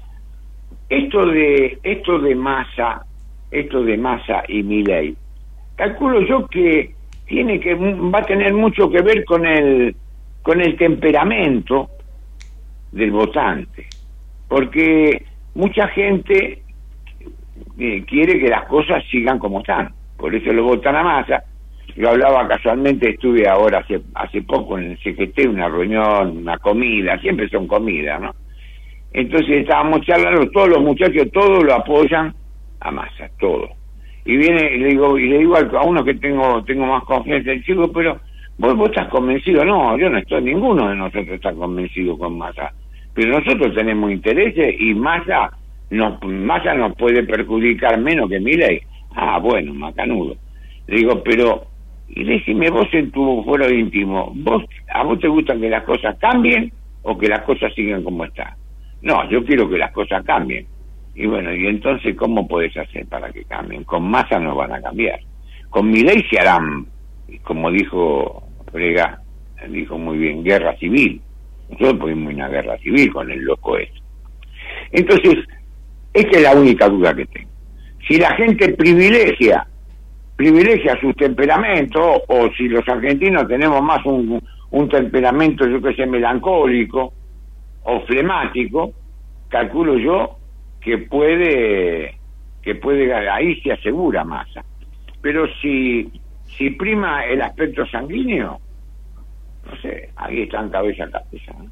[0.88, 3.04] esto de esto de masa,
[3.50, 5.16] esto de masa y Milei,
[5.76, 6.94] calculo yo que
[7.26, 9.94] tiene que va a tener mucho que ver con el
[10.42, 11.90] con el temperamento
[12.92, 13.86] del votante,
[14.48, 15.24] porque
[15.54, 16.62] mucha gente
[17.78, 21.44] eh, quiere que las cosas sigan como están, por eso lo votan a masa.
[21.96, 27.18] Yo hablaba casualmente, estuve ahora hace, hace poco en el CGT, una reunión, una comida,
[27.20, 28.34] siempre son comidas, ¿no?
[29.12, 32.34] Entonces estábamos charlando, todos los muchachos, todos lo apoyan
[32.80, 33.70] a masa, todo.
[34.26, 37.52] Y viene, y le digo, y le digo a uno que tengo, tengo más confianza,
[37.52, 38.20] el chico, pero
[38.58, 42.72] vos, vos estás convencido, no, yo no estoy, ninguno de nosotros está convencido con masa.
[43.14, 45.50] Pero nosotros tenemos intereses y masa
[45.90, 48.80] nos, masa nos puede perjudicar menos que mi ley.
[49.14, 50.36] Ah, bueno, macanudo.
[50.86, 51.66] Digo, pero,
[52.08, 56.16] y decime vos en tu foro íntimo, ¿vos, ¿a vos te gusta que las cosas
[56.18, 58.54] cambien o que las cosas sigan como están?
[59.02, 60.66] No, yo quiero que las cosas cambien.
[61.14, 63.84] Y bueno, ¿y entonces cómo puedes hacer para que cambien?
[63.84, 65.18] Con masa no van a cambiar.
[65.70, 66.86] Con mi ley se harán,
[67.42, 69.20] como dijo Frega,
[69.68, 71.20] dijo muy bien, guerra civil.
[71.70, 74.00] Nosotros pudimos una guerra civil con el loco este.
[74.92, 75.34] Entonces,
[76.12, 77.50] esta es la única duda que tengo.
[78.06, 79.66] Si la gente privilegia,
[80.36, 86.06] privilegia su temperamento, o si los argentinos tenemos más un, un temperamento, yo que sé,
[86.06, 87.12] melancólico
[87.82, 88.92] o flemático,
[89.48, 90.38] calculo yo
[90.80, 92.16] que puede,
[92.62, 94.64] que puede, ahí se asegura masa.
[95.20, 96.08] Pero si,
[96.56, 98.60] si prima el aspecto sanguíneo,
[99.64, 101.52] no sé, ahí están cabeza a cabeza.
[101.58, 101.70] No,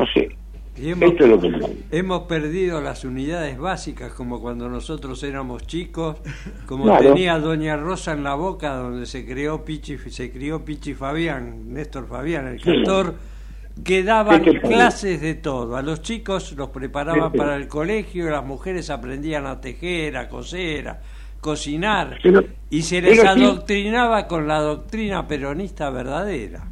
[0.00, 0.28] no sé,
[0.76, 6.16] hemos, Esto es lo que hemos perdido las unidades básicas como cuando nosotros éramos chicos,
[6.66, 7.14] como Claro.
[7.14, 12.06] tenía Doña Rosa en la boca donde se creó Pichi, se crió Pichi Fabián, Néstor
[12.08, 13.14] Fabián, el cantor,
[13.84, 14.58] que daban sí.
[14.58, 15.76] clases de todo.
[15.76, 17.38] A los chicos los preparaban sí.
[17.38, 21.00] para el colegio, las mujeres aprendían a tejer, a coser, a
[21.40, 26.64] cocinar, Pero- y se les adoctrinaba con la doctrina peronista verdadera.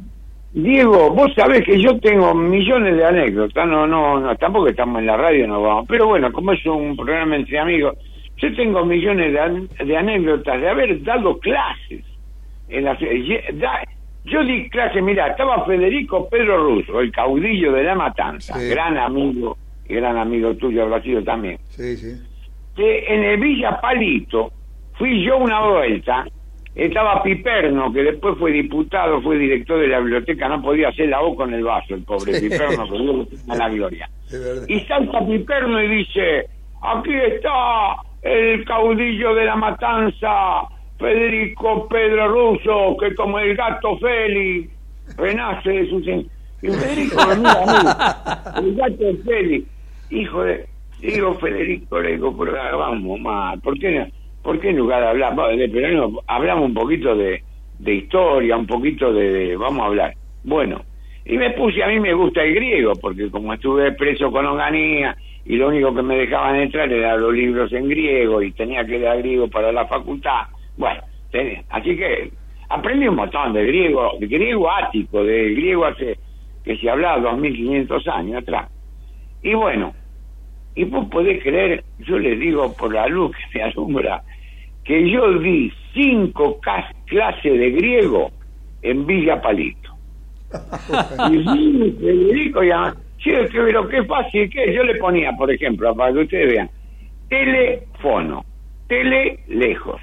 [0.53, 5.07] Diego, vos sabés que yo tengo millones de anécdotas, no, no, no, tampoco estamos en
[5.07, 7.97] la radio, no vamos, pero bueno, como es un programa entre amigos,
[8.37, 12.03] yo tengo millones de, an- de anécdotas de haber dado clases.
[12.69, 12.93] En la,
[13.53, 13.83] da-
[14.23, 18.69] yo di clases, mira, estaba Federico Pedro Russo, el caudillo de la matanza, Sí.
[18.69, 19.57] gran amigo,
[19.89, 21.57] gran amigo tuyo habrá sido también.
[21.67, 22.13] Sí, sí.
[22.75, 24.51] Que en el Villa Palito
[24.97, 26.25] fui yo una vuelta,
[26.75, 31.21] estaba Piperno, que después fue diputado, fue director de la biblioteca, no podía hacer la
[31.21, 32.39] O con el vaso, el pobre.
[32.39, 34.09] Piperno, que Dios en la gloria.
[34.67, 36.49] Y salta Piperno y dice,
[36.81, 40.63] aquí está el caudillo de la matanza,
[40.97, 44.69] Federico Pedro Russo, que como el gato Félix,
[45.17, 45.99] renace de su...
[45.99, 49.67] Y Federico mira a mí, el gato Félix,
[50.09, 50.74] hijo de...
[51.05, 55.07] Digo, Federico, le digo, pero ah, vamos mal, ¿por qué, ¿por qué en lugar de
[55.09, 57.43] hablar de peronismo, hablamos un poquito de,
[57.79, 60.13] de historia, un poquito de, vamos a hablar?
[60.43, 60.81] Bueno,
[61.25, 65.15] y me puse, a mí me gusta el griego, porque como estuve preso con Onganía,
[65.45, 68.99] y lo único que me dejaban entrar era los libros en griego, y tenía que
[68.99, 70.47] dar griego para la facultad,
[70.77, 71.01] bueno,
[71.31, 72.31] tenía- así que
[72.69, 76.17] aprendí un montón de griego, de griego ático, de griego hace,
[76.63, 78.69] que se hablaba 2500 años atrás.
[79.43, 79.93] Y bueno,
[80.75, 84.21] y vos podés creer, yo les digo por la luz que me alumbra,
[84.83, 86.59] que yo di cinco
[87.05, 88.31] clases de griego
[88.81, 89.95] en Villa Palito.
[91.31, 94.75] y vino Federico y además, sí, es que, pero qué fácil que es.
[94.75, 96.69] yo le ponía, por ejemplo, para que ustedes vean,
[97.29, 98.45] teléfono,
[98.87, 100.01] tele lejos,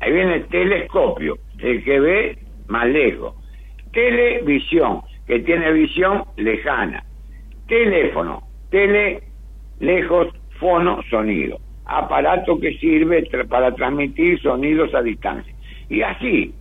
[0.00, 3.34] ahí viene el telescopio, el que ve más lejos,
[3.92, 7.04] televisión, que tiene visión lejana,
[7.66, 9.31] teléfono, tele
[9.82, 10.28] lejos,
[10.58, 11.58] fono, sonido.
[11.84, 15.52] Aparato que sirve para transmitir sonidos a distancia.
[15.90, 16.54] Y así.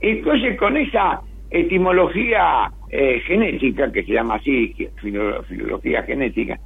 [0.00, 6.58] Entonces, con esa etimología eh, genética, que se llama así, filología genética,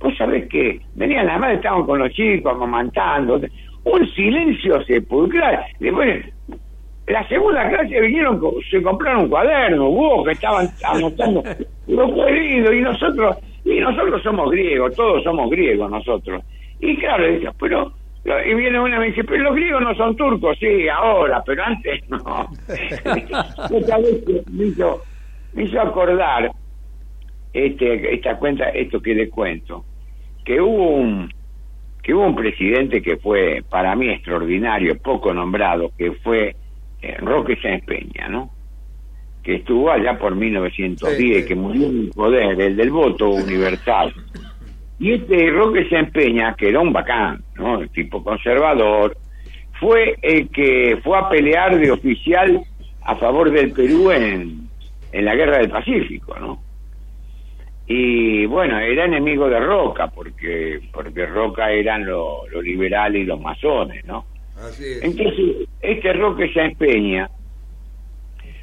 [0.00, 3.40] vos sabés que venían, además estaban con los chicos amamantando,
[3.84, 5.64] un silencio sepulcral.
[5.78, 6.26] Después,
[7.06, 11.42] la segunda clase vinieron, se compraron un cuaderno, hubo que estaban anotando,
[11.86, 16.42] lo querido, y nosotros, y nosotros somos griegos, todos somos griegos nosotros.
[16.80, 17.24] Y claro,
[17.58, 17.92] pero,
[18.24, 21.62] y viene una y me dice, pero los griegos no son turcos, sí, ahora, pero
[21.64, 22.20] antes no.
[23.76, 25.02] Otra vez me hizo,
[25.54, 26.50] me hizo acordar
[27.52, 29.84] este, esta cuenta, esto que le cuento,
[30.44, 31.32] que hubo un,
[32.02, 36.56] que hubo un presidente que fue para mí extraordinario, poco nombrado, que fue
[37.00, 38.50] eh, Roque Sáenz Peña, ¿no?
[39.42, 41.48] Que estuvo allá por 1910, Sí, sí.
[41.48, 44.12] que murió en el poder, el del voto universal.
[45.00, 47.80] Y este Roque Sáenz Peña, que era un bacán, ¿no?
[47.82, 49.16] El tipo conservador,
[49.80, 52.60] fue el que fue a pelear de oficial
[53.02, 54.68] a favor del Perú en,
[55.10, 56.62] en la guerra del Pacífico, ¿no?
[57.88, 64.04] Y bueno, era enemigo de Roca, porque, porque Roca eran los liberales y los masones,
[64.04, 64.24] ¿no?
[64.56, 65.02] Así es.
[65.02, 67.28] Entonces, este Roque Sáenz Peña,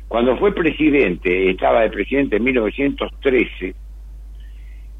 [0.09, 3.75] cuando fue presidente, estaba de presidente en 1913,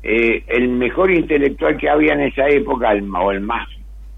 [0.04, 3.68] eh, el mejor intelectual que había en esa época, el, o el más,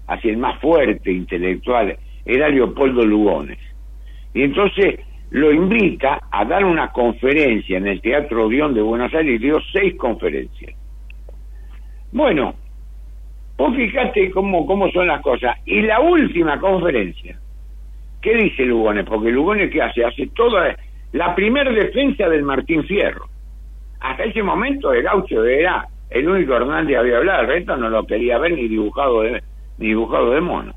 [0.06, 3.58] así el más fuerte intelectual, era Leopoldo Lugones.
[4.34, 9.40] Y entonces lo invita a dar una conferencia en el Teatro Odeón de Buenos Aires
[9.40, 10.74] y dio seis conferencias.
[12.12, 12.54] Bueno,
[13.56, 15.56] vos fíjate cómo, cómo son las cosas.
[15.64, 17.40] Y la última conferencia,
[18.22, 19.04] ¿qué dice Lugones?
[19.04, 20.04] Porque Lugones, ¿qué hace?
[20.04, 20.74] Hace toda
[21.12, 23.26] la primera defensa del Martín Fierro.
[24.00, 28.06] Hasta ese momento el gaucho era el único Hernández había hablado, el resto no lo
[28.06, 29.42] quería ver ni dibujado de,
[29.78, 30.74] dibujado de mono.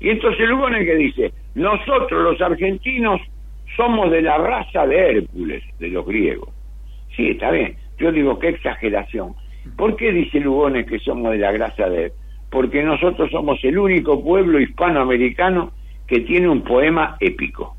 [0.00, 3.20] Y entonces Lugones que dice, nosotros los argentinos
[3.76, 6.50] somos de la raza de Hércules, de los griegos.
[7.16, 7.76] Sí, está bien.
[7.98, 9.34] Yo digo, qué exageración.
[9.76, 12.12] ¿Por qué dice Lugones que somos de la raza de
[12.50, 15.72] Porque nosotros somos el único pueblo hispanoamericano
[16.06, 17.76] que tiene un poema épico.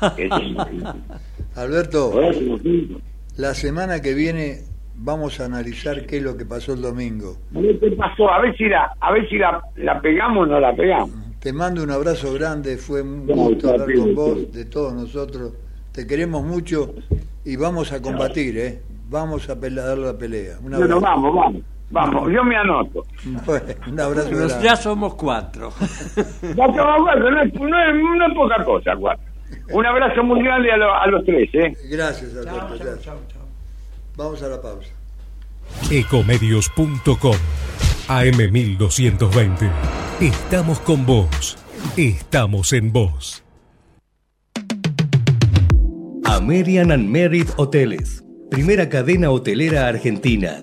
[1.56, 2.20] Alberto,
[3.36, 4.58] la semana que viene
[4.96, 7.36] vamos a analizar qué es lo que pasó el domingo.
[7.52, 8.30] ¿Qué pasó?
[8.30, 11.10] A ver si la, a ver si la, la pegamos o no la pegamos.
[11.40, 15.54] Te mando un abrazo grande, fue un gusto hablar con vos, de todos nosotros.
[15.92, 16.94] Te queremos mucho
[17.44, 18.82] y vamos a combatir, ¿eh?
[19.08, 20.58] Vamos a dar la pelea.
[20.62, 21.62] Un bueno, vamos, vamos.
[21.90, 23.04] Vamos, yo me anoto.
[23.86, 24.60] un abrazo.
[24.62, 25.72] ya somos cuatro.
[25.76, 29.24] ya somos cuatro, no es, no es, poca cosa, cuatro.
[29.72, 31.76] Un abrazo muy grande a, a los tres, ¿eh?
[31.90, 32.78] Gracias, Alberto.
[32.78, 33.40] Chao, chao, chao,
[34.16, 34.88] Vamos a la pausa.
[35.90, 37.36] Ecomedios.com
[38.08, 39.70] AM1220.
[40.20, 41.56] Estamos con vos.
[41.96, 43.44] Estamos en vos.
[46.24, 48.24] American and Merit Hoteles.
[48.50, 50.62] Primera cadena hotelera argentina.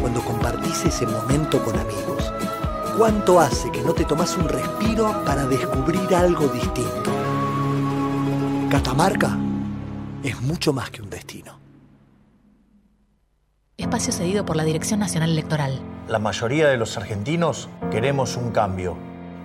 [0.00, 2.32] cuando compartís ese momento con amigos.
[2.96, 7.10] ¿Cuánto hace que no te tomas un respiro para descubrir algo distinto?
[8.70, 9.36] Catamarca
[10.22, 11.58] es mucho más que un destino
[13.88, 15.80] espacio cedido por la Dirección Nacional Electoral.
[16.08, 18.98] La mayoría de los argentinos queremos un cambio.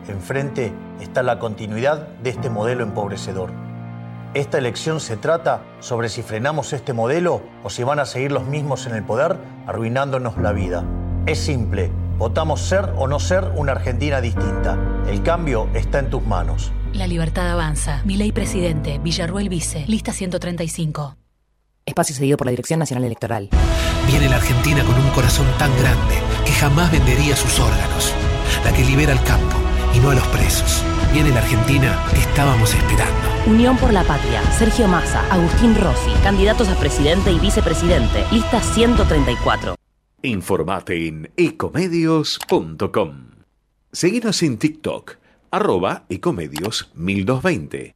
[0.09, 3.51] Enfrente está la continuidad de este modelo empobrecedor.
[4.33, 8.47] Esta elección se trata sobre si frenamos este modelo o si van a seguir los
[8.47, 10.83] mismos en el poder arruinándonos la vida.
[11.27, 14.75] Es simple, votamos ser o no ser una Argentina distinta.
[15.07, 16.71] El cambio está en tus manos.
[16.93, 18.01] La libertad avanza.
[18.05, 21.15] Mi ley presidente, Villarruel Vice, lista 135.
[21.85, 23.49] Espacio cedido por la Dirección Nacional Electoral.
[24.07, 28.11] Viene la Argentina con un corazón tan grande que jamás vendería sus órganos.
[28.65, 29.62] La que libera al campo
[29.93, 30.83] y no a los presos.
[31.11, 33.29] Viene la Argentina que estábamos esperando.
[33.45, 39.75] Unión por la Patria, Sergio Massa, Agustín Rossi, candidatos a presidente y vicepresidente, lista 134.
[40.23, 43.31] Informate en ecomedios.com.
[43.91, 45.17] Seguinos en TikTok,
[45.51, 47.95] arroba ecomedios 1220.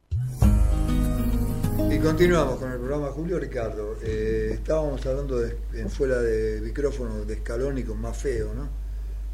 [1.90, 3.96] Y continuamos con el programa Julio Ricardo.
[4.02, 8.68] Eh, estábamos hablando de, en fuera de micrófono de Scaloni con más feo, ¿no?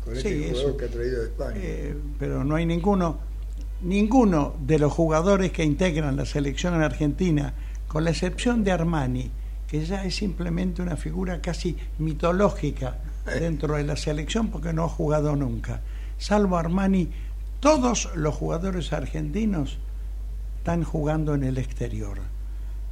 [0.05, 1.57] Con sí, este que ha traído de España.
[1.57, 3.18] Eh, pero no hay ninguno,
[3.82, 7.55] ninguno de los jugadores que integran la selección en Argentina,
[7.88, 9.30] con la excepción de Armani,
[9.66, 13.40] que ya es simplemente una figura casi mitológica eh.
[13.40, 15.80] dentro de la selección porque no ha jugado nunca.
[16.18, 17.09] Salvo Armani,
[17.61, 19.78] todos los jugadores argentinos
[20.59, 22.34] están jugando en el exterior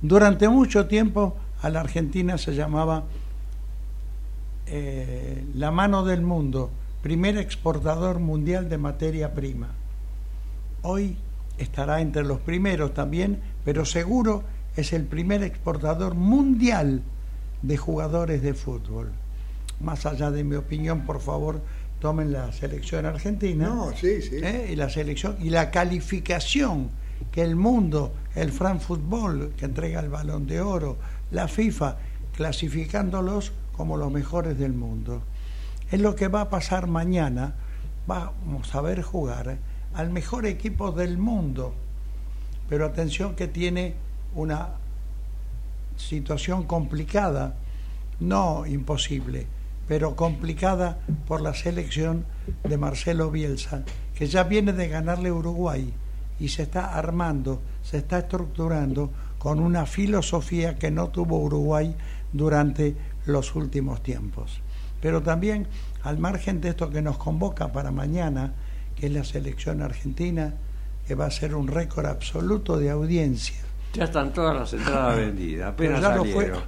[0.03, 3.05] durante mucho tiempo a la Argentina se llamaba
[4.67, 6.71] eh, la mano del mundo,
[7.03, 9.71] primer exportador mundial de materia prima.
[10.83, 11.17] Hoy
[11.59, 14.45] estará entre los primeros también, pero seguro
[14.77, 17.03] es el primer exportador mundial
[17.63, 19.11] de jugadores de fútbol.
[19.81, 21.61] Más allá de mi opinión, por favor,
[22.01, 23.69] tomen la selección argentina.
[23.69, 24.37] No, sí, sí.
[24.37, 24.69] ¿eh?
[24.73, 26.91] Y la selección y la calificación
[27.31, 30.99] que el mundo, el Fran Fútbol, que entrega el balón de oro,
[31.31, 31.97] la FIFA,
[32.35, 35.23] clasificándolos como los mejores del mundo.
[35.93, 37.53] Es lo que va a pasar mañana.
[38.07, 39.59] Vamos a ver jugar
[39.93, 41.75] al mejor equipo del mundo.
[42.67, 43.95] Pero atención que tiene
[44.35, 44.71] una
[45.97, 47.57] situación complicada,
[48.21, 49.47] no imposible,
[49.87, 52.25] pero complicada por la selección
[52.65, 53.85] de Marcelo Bielsa,
[54.15, 55.93] que ya viene de ganarle Uruguay
[56.41, 61.95] y se está armando, se está estructurando con una filosofía que no tuvo Uruguay
[62.33, 64.63] durante los últimos tiempos.
[65.03, 65.67] Pero también,
[66.05, 68.53] al margen de esto que nos convoca para mañana,
[68.95, 70.55] que es la selección argentina,
[71.07, 73.57] que va a ser un récord absoluto de audiencia.
[73.95, 76.63] Ya están todas las entradas vendidas, apenas ya lo, fue, salieron.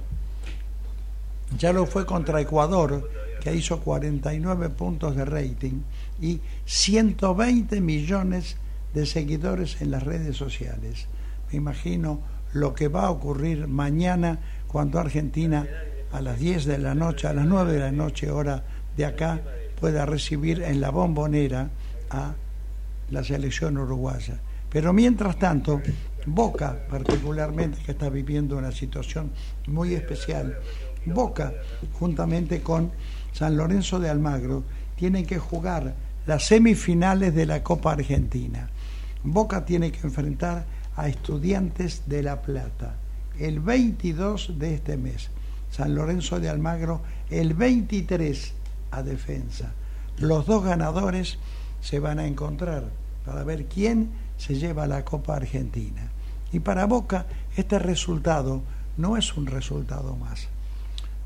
[1.57, 3.09] ya lo fue contra Ecuador,
[3.41, 5.81] que hizo 49 puntos de rating
[6.21, 8.57] y 120 millones
[8.93, 11.07] de seguidores en las redes sociales.
[11.51, 12.19] Me imagino
[12.51, 15.65] lo que va a ocurrir mañana cuando Argentina
[16.15, 18.63] a las 10 de la noche, a las 9 de la noche hora
[18.95, 19.41] de acá,
[19.79, 21.69] pueda recibir en la bombonera
[22.09, 22.33] a
[23.11, 24.39] la selección uruguaya.
[24.69, 25.81] Pero mientras tanto,
[26.25, 29.31] Boca particularmente, que está viviendo una situación
[29.67, 30.57] muy especial,
[31.05, 31.53] Boca,
[31.99, 32.91] juntamente con
[33.33, 34.63] San Lorenzo de Almagro,
[34.95, 35.95] tienen que jugar
[36.25, 38.69] las semifinales de la Copa Argentina.
[39.23, 42.95] Boca tiene que enfrentar a Estudiantes de La Plata
[43.37, 45.29] el 22 de este mes.
[45.75, 48.53] San Lorenzo de Almagro el 23
[48.91, 49.73] a defensa.
[50.17, 51.37] Los dos ganadores
[51.81, 52.85] se van a encontrar
[53.25, 56.11] para ver quién se lleva la Copa Argentina.
[56.53, 57.25] Y para Boca
[57.57, 58.61] este resultado
[58.95, 60.47] no es un resultado más.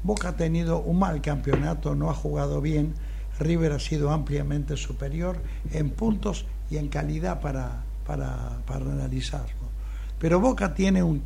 [0.01, 2.95] Boca ha tenido un mal campeonato, no ha jugado bien,
[3.37, 5.37] River ha sido ampliamente superior
[5.73, 9.69] en puntos y en calidad para, para, para analizarlo.
[10.17, 11.21] Pero Boca tiene un,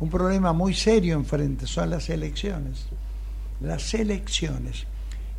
[0.00, 2.86] un problema muy serio enfrente, son las elecciones.
[3.60, 4.86] Las elecciones.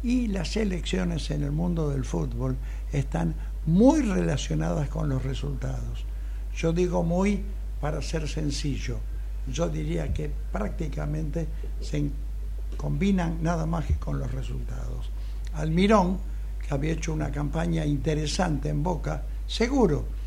[0.03, 2.57] Y las elecciones en el mundo del fútbol
[2.91, 3.35] están
[3.65, 6.05] muy relacionadas con los resultados.
[6.55, 7.43] Yo digo muy
[7.79, 8.97] para ser sencillo.
[9.51, 11.47] Yo diría que prácticamente
[11.81, 12.09] se
[12.77, 15.09] combinan nada más que con los resultados.
[15.53, 16.19] Almirón,
[16.65, 20.18] que había hecho una campaña interesante en Boca, seguro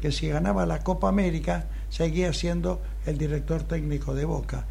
[0.00, 4.64] que si ganaba la Copa América seguía siendo el director técnico de Boca.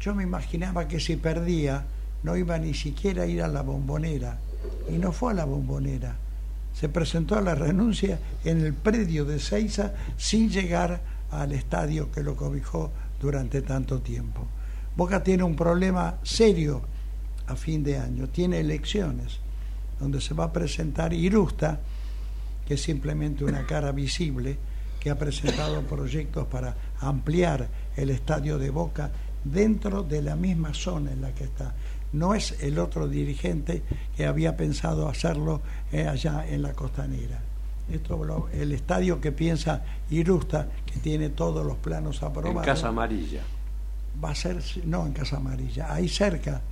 [0.00, 1.84] Yo me imaginaba que si perdía
[2.22, 4.38] no iba ni siquiera a ir a la bombonera
[4.88, 6.16] y no fue a la bombonera.
[6.72, 11.00] Se presentó a la renuncia en el predio de Seiza sin llegar
[11.30, 14.46] al estadio que lo cobijó durante tanto tiempo.
[14.96, 16.82] Boca tiene un problema serio
[17.46, 19.40] a fin de año, tiene elecciones
[19.98, 21.80] donde se va a presentar Irusta,
[22.72, 24.56] que es simplemente una cara visible,
[24.98, 29.10] que ha presentado proyectos para ampliar el estadio de Boca
[29.44, 31.74] dentro de la misma zona en la que está.
[32.14, 33.82] No es el otro dirigente
[34.16, 35.60] que había pensado hacerlo
[35.92, 37.42] eh, allá en la costanera.
[37.90, 42.66] Esto, el estadio que piensa Irusta, que tiene todos los planos aprobados.
[42.66, 43.42] En Casa Amarilla.
[44.24, 46.62] Va a ser, no en Casa Amarilla, ahí cerca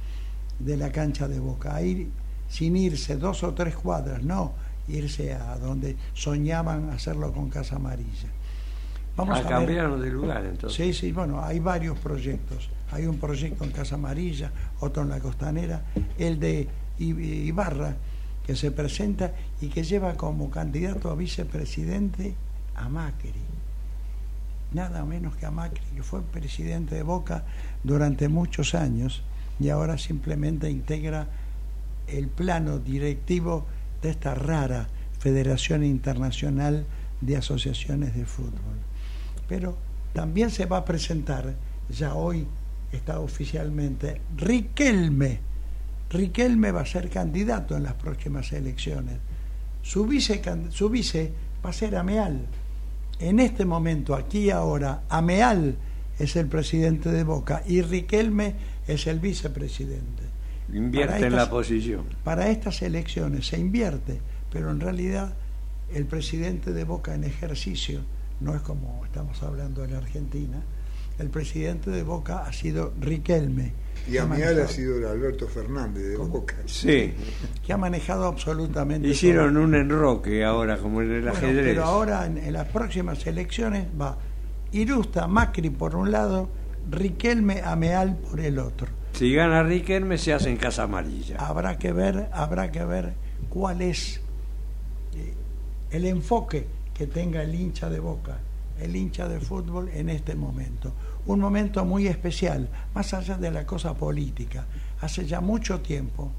[0.58, 2.10] de la cancha de Boca, ahí
[2.48, 8.28] sin irse dos o tres cuadras, no irse a donde soñaban hacerlo con Casa Amarilla.
[9.16, 10.76] Vamos ah, a cambiaron de lugar entonces.
[10.76, 12.70] Sí, sí, bueno, hay varios proyectos.
[12.92, 15.82] Hay un proyecto en Casa Amarilla, otro en la Costanera,
[16.18, 16.68] el de
[16.98, 17.96] Ibarra,
[18.46, 22.34] que se presenta y que lleva como candidato a vicepresidente
[22.74, 23.32] a Macri.
[24.72, 27.44] Nada menos que a Macri, que fue presidente de Boca
[27.84, 29.22] durante muchos años
[29.58, 31.28] y ahora simplemente integra
[32.06, 33.66] el plano directivo
[34.02, 34.88] de esta rara
[35.18, 36.86] Federación Internacional
[37.20, 38.78] de Asociaciones de Fútbol.
[39.48, 39.76] Pero
[40.12, 41.54] también se va a presentar,
[41.88, 42.46] ya hoy
[42.92, 45.40] está oficialmente, Riquelme.
[46.10, 49.18] Riquelme va a ser candidato en las próximas elecciones.
[49.82, 51.32] Su vice, su vice
[51.64, 52.46] va a ser Ameal.
[53.18, 55.76] En este momento, aquí y ahora, Ameal
[56.18, 58.54] es el presidente de Boca y Riquelme
[58.86, 60.29] es el vicepresidente.
[60.72, 62.04] Invierte en la posición.
[62.24, 64.20] Para estas elecciones se invierte,
[64.52, 65.34] pero en realidad
[65.92, 68.00] el presidente de Boca en ejercicio,
[68.40, 70.62] no es como estamos hablando en Argentina,
[71.18, 73.72] el presidente de Boca ha sido Riquelme.
[74.08, 76.56] Y a mí ha sido el Alberto Fernández de Boca.
[76.64, 77.12] Sí.
[77.64, 79.06] Que ha manejado absolutamente.
[79.06, 81.66] Hicieron un enroque ahora, como en el ajedrez.
[81.66, 84.16] Pero ahora en, en las próximas elecciones va
[84.72, 86.48] Irusta Macri por un lado,
[86.90, 88.99] Riquelme Ameal por el otro.
[89.20, 91.36] Si gana Riquelme se hace en Casa Amarilla.
[91.36, 93.12] Habrá que ver, habrá que ver
[93.50, 94.22] cuál es
[95.14, 95.34] eh,
[95.90, 98.38] el enfoque que tenga el hincha de Boca,
[98.80, 100.94] el hincha de fútbol en este momento.
[101.26, 104.64] Un momento muy especial, más allá de la cosa política.
[105.02, 106.32] Hace ya mucho tiempo,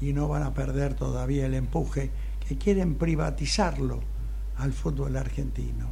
[0.00, 2.10] y no van a perder todavía el empuje,
[2.44, 4.00] que quieren privatizarlo
[4.56, 5.86] al fútbol argentino.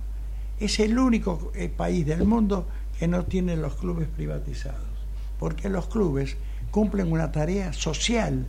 [0.59, 2.67] Es el único eh, país del mundo
[2.99, 4.88] que no tiene los clubes privatizados,
[5.39, 6.37] porque los clubes
[6.71, 8.47] cumplen una tarea social,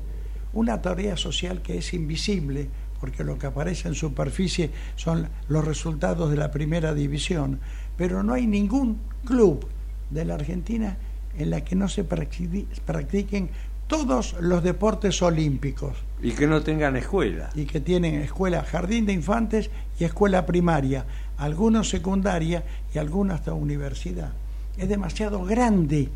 [0.53, 2.69] una tarea social que es invisible,
[2.99, 7.59] porque lo que aparece en superficie son los resultados de la primera división,
[7.97, 9.67] pero no hay ningún club
[10.09, 10.97] de la Argentina
[11.37, 13.49] en la que no se practiquen
[13.87, 15.97] todos los deportes olímpicos.
[16.21, 17.49] Y que no tengan escuela.
[17.55, 21.05] Y que tienen escuela, jardín de infantes y escuela primaria,
[21.37, 22.63] algunos secundaria
[22.93, 24.33] y algunos hasta universidad.
[24.77, 26.09] Es demasiado grande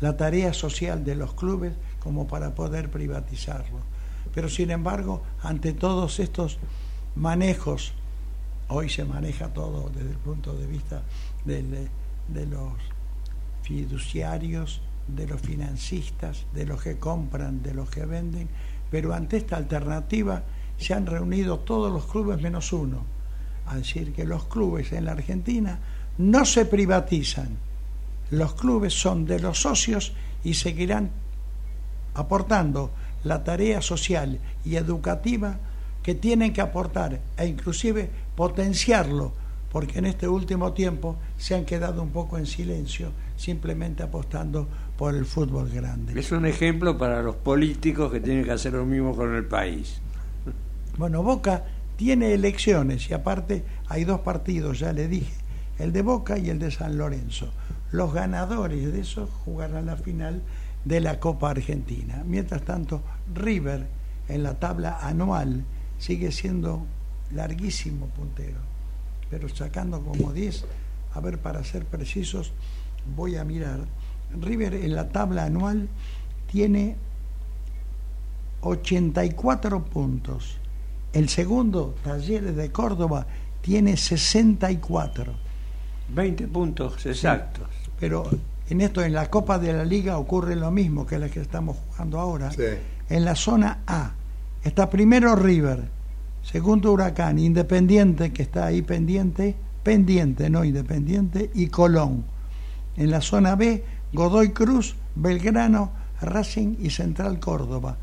[0.00, 3.80] la tarea social de los clubes como para poder privatizarlo.
[4.34, 6.58] Pero sin embargo, ante todos estos
[7.16, 7.92] manejos,
[8.68, 11.02] hoy se maneja todo desde el punto de vista
[11.44, 12.72] de los
[13.62, 18.48] fiduciarios, de los financistas, de los que compran, de los que venden,
[18.90, 20.42] pero ante esta alternativa
[20.76, 23.04] se han reunido todos los clubes menos uno,
[23.66, 25.78] a decir que los clubes en la Argentina
[26.18, 27.58] no se privatizan,
[28.30, 30.12] los clubes son de los socios
[30.44, 31.10] y seguirán
[32.14, 32.90] aportando
[33.24, 35.58] la tarea social y educativa
[36.02, 39.32] que tienen que aportar e inclusive potenciarlo,
[39.70, 45.14] porque en este último tiempo se han quedado un poco en silencio, simplemente apostando por
[45.14, 46.18] el fútbol grande.
[46.18, 50.00] Es un ejemplo para los políticos que tienen que hacer lo mismo con el país.
[50.96, 51.64] Bueno, Boca
[51.96, 55.34] tiene elecciones y aparte hay dos partidos, ya le dije,
[55.78, 57.52] el de Boca y el de San Lorenzo.
[57.90, 60.42] Los ganadores de esos jugarán la final
[60.84, 62.22] de la Copa Argentina.
[62.26, 63.02] Mientras tanto,
[63.34, 63.86] River
[64.28, 65.64] en la tabla anual
[65.98, 66.86] sigue siendo
[67.32, 68.58] larguísimo puntero,
[69.30, 70.64] pero sacando como 10,
[71.14, 72.52] a ver, para ser precisos,
[73.16, 73.80] voy a mirar
[74.32, 75.88] River en la tabla anual
[76.50, 76.96] tiene
[78.60, 80.58] 84 puntos.
[81.12, 83.26] El segundo, Talleres de Córdoba,
[83.62, 85.34] tiene 64.
[86.14, 87.66] 20 puntos exactos.
[87.98, 88.28] pero
[88.70, 91.76] en esto, en la Copa de la Liga ocurre lo mismo que la que estamos
[91.76, 92.50] jugando ahora.
[93.08, 94.12] En la zona A
[94.62, 95.84] está primero River,
[96.42, 102.24] segundo Huracán, Independiente, que está ahí pendiente, pendiente, no Independiente, y Colón.
[102.96, 103.82] En la zona B
[104.12, 105.90] Godoy Cruz, Belgrano,
[106.20, 107.98] Racing y Central Córdoba.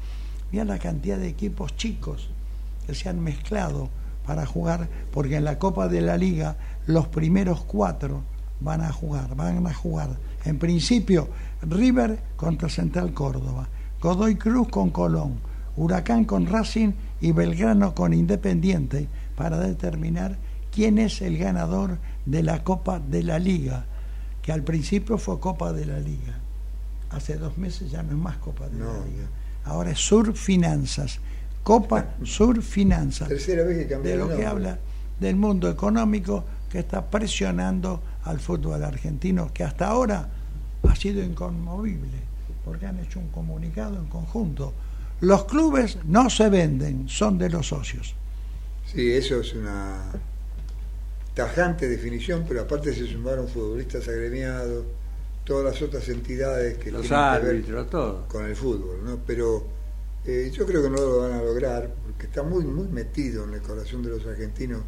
[0.52, 2.30] Mira la cantidad de equipos chicos
[2.86, 3.90] que se han mezclado
[4.26, 6.58] para jugar, porque en la Copa de la Liga
[6.88, 8.24] los primeros cuatro
[8.60, 10.18] van a jugar, van a jugar.
[10.44, 11.30] En principio,
[11.62, 13.68] River contra Central Córdoba,
[14.02, 15.40] Godoy Cruz con Colón,
[15.78, 20.38] Huracán con Racing y Belgrano con Independiente para determinar
[20.72, 23.86] quién es el ganador de la Copa de la Liga
[24.46, 26.40] que al principio fue Copa de la Liga.
[27.10, 29.28] Hace dos meses ya no es más Copa de la Liga.
[29.64, 31.20] Ahora es Sur Finanzas.
[31.64, 33.28] Copa Sur Finanzas.
[33.28, 34.78] Tercera vez que De lo que habla
[35.20, 40.28] del mundo económico que está presionando al fútbol argentino, que hasta ahora
[40.84, 42.20] ha sido inconmovible,
[42.66, 44.74] porque han hecho un comunicado en conjunto.
[45.22, 48.14] Los clubes no se venden, son de los socios.
[48.86, 50.02] Sí, eso es una
[51.34, 54.84] tajante definición, pero aparte se sumaron futbolistas agremiados,
[55.46, 57.88] todas las otras entidades que Los tienen que ver
[58.28, 59.20] con el fútbol, ¿no?
[59.26, 59.66] Pero
[60.26, 63.54] eh, yo creo que no lo van a lograr porque está muy muy metido en
[63.54, 64.82] el corazón de los argentinos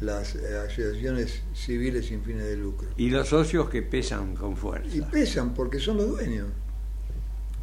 [0.00, 2.88] las eh, asociaciones civiles sin fines de lucro.
[2.96, 4.96] Y los socios que pesan con fuerza.
[4.96, 6.48] Y pesan porque son los dueños.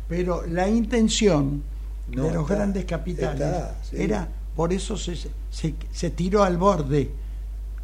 [0.08, 1.64] Pero la intención
[2.08, 3.44] de los grandes capitales
[3.92, 5.16] era, por eso se,
[5.50, 7.12] se, se tiró al borde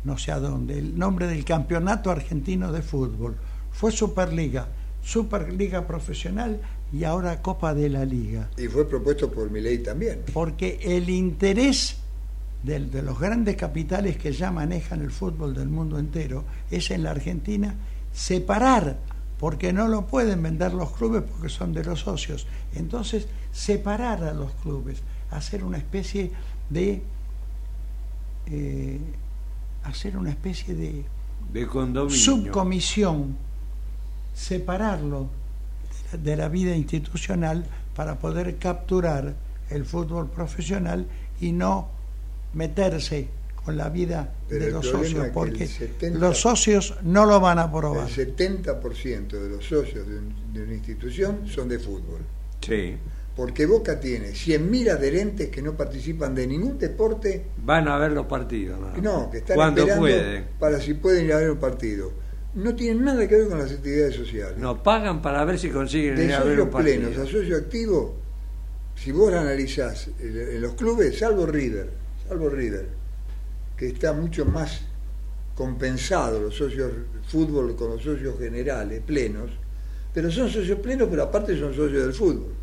[0.03, 3.35] no sé a dónde, el nombre del campeonato argentino de fútbol.
[3.71, 4.67] Fue Superliga,
[5.01, 6.59] Superliga Profesional
[6.91, 8.49] y ahora Copa de la Liga.
[8.57, 10.23] Y fue propuesto por Milei también.
[10.33, 11.97] Porque el interés
[12.63, 17.03] de, de los grandes capitales que ya manejan el fútbol del mundo entero es en
[17.03, 17.75] la Argentina
[18.13, 18.97] separar,
[19.39, 22.47] porque no lo pueden vender los clubes porque son de los socios.
[22.73, 25.01] Entonces, separar a los clubes,
[25.31, 26.31] hacer una especie
[26.69, 27.01] de...
[28.45, 28.99] Eh,
[29.83, 31.05] hacer una especie de,
[32.09, 33.35] subcomisión,
[34.33, 35.27] separarlo
[36.11, 39.35] de la vida institucional para poder capturar
[39.69, 41.05] el fútbol profesional
[41.39, 41.89] y no
[42.53, 43.27] meterse
[43.63, 47.59] con la vida Pero de los socios, porque el 70 los socios no lo van
[47.59, 48.07] a aprobar.
[48.09, 52.19] El 70% de los socios de, un- de una institución son de fútbol.
[52.61, 52.95] Sí.
[53.35, 58.25] Porque Boca tiene 100.000 adherentes que no participan de ningún deporte, Van a ver los
[58.27, 58.79] partidos.
[58.79, 59.01] ¿no?
[59.01, 60.45] no, que están Cuando esperando pueden.
[60.59, 62.11] para si pueden ir a ver un partido.
[62.55, 64.57] No tienen nada que ver con las actividades sociales.
[64.59, 66.99] No, pagan para ver si consiguen de ir a ver un partido.
[67.09, 68.15] plenos a socio activo,
[68.95, 71.89] si vos analizás en en los clubes, salvo River,
[72.33, 72.89] salvo River,
[73.77, 74.81] que está mucho más
[75.55, 76.91] compensado los socios
[77.27, 79.51] fútbol con los socios generales, plenos,
[80.13, 82.53] pero son socios plenos, pero aparte son socios del fútbol.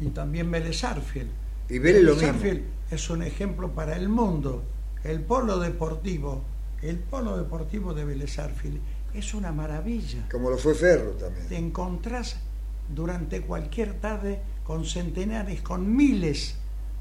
[0.00, 1.30] Y también Vélez Arfield.
[1.70, 2.28] Y Vélez lo mismo.
[2.28, 4.62] Arfield es un ejemplo para el mundo.
[5.04, 6.42] El polo deportivo,
[6.82, 8.78] el polo deportivo de Vélez Arfield
[9.14, 10.28] es una maravilla.
[10.30, 11.48] Como lo fue Ferro también.
[11.48, 12.36] Te encontrás
[12.94, 16.56] durante cualquier tarde con centenares, con miles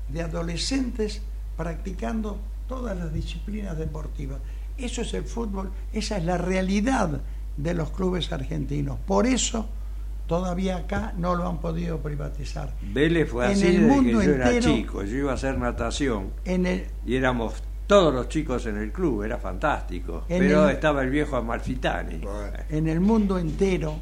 [0.09, 1.21] de adolescentes
[1.57, 2.37] practicando
[2.67, 4.39] todas las disciplinas deportivas.
[4.77, 7.21] Eso es el fútbol, esa es la realidad
[7.57, 8.99] de los clubes argentinos.
[9.07, 9.67] Por eso
[10.27, 12.73] todavía acá no lo han podido privatizar.
[12.93, 15.03] Vélez fue En así el desde que yo era chico.
[15.03, 19.23] Yo iba a hacer natación En el, y éramos todos los chicos en el club,
[19.23, 20.25] era fantástico.
[20.27, 22.21] Pero el- estaba el viejo Amalfitani.
[22.69, 23.95] en el mundo entero,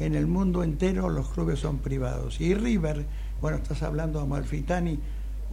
[0.00, 2.40] en el mundo entero los clubes son privados.
[2.40, 3.06] Y River,
[3.40, 4.98] bueno, estás hablando de Amalfitani,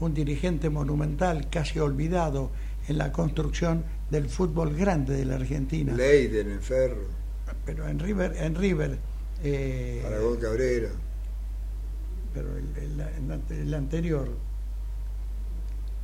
[0.01, 2.51] un dirigente monumental, casi olvidado
[2.87, 5.93] en la construcción del fútbol grande de la Argentina.
[5.95, 7.05] Leiden en Ferro,
[7.65, 8.97] Pero en River, en River,
[9.43, 10.89] eh, Aragón Cabrera.
[12.33, 14.27] pero el, el- el ante- el anterior,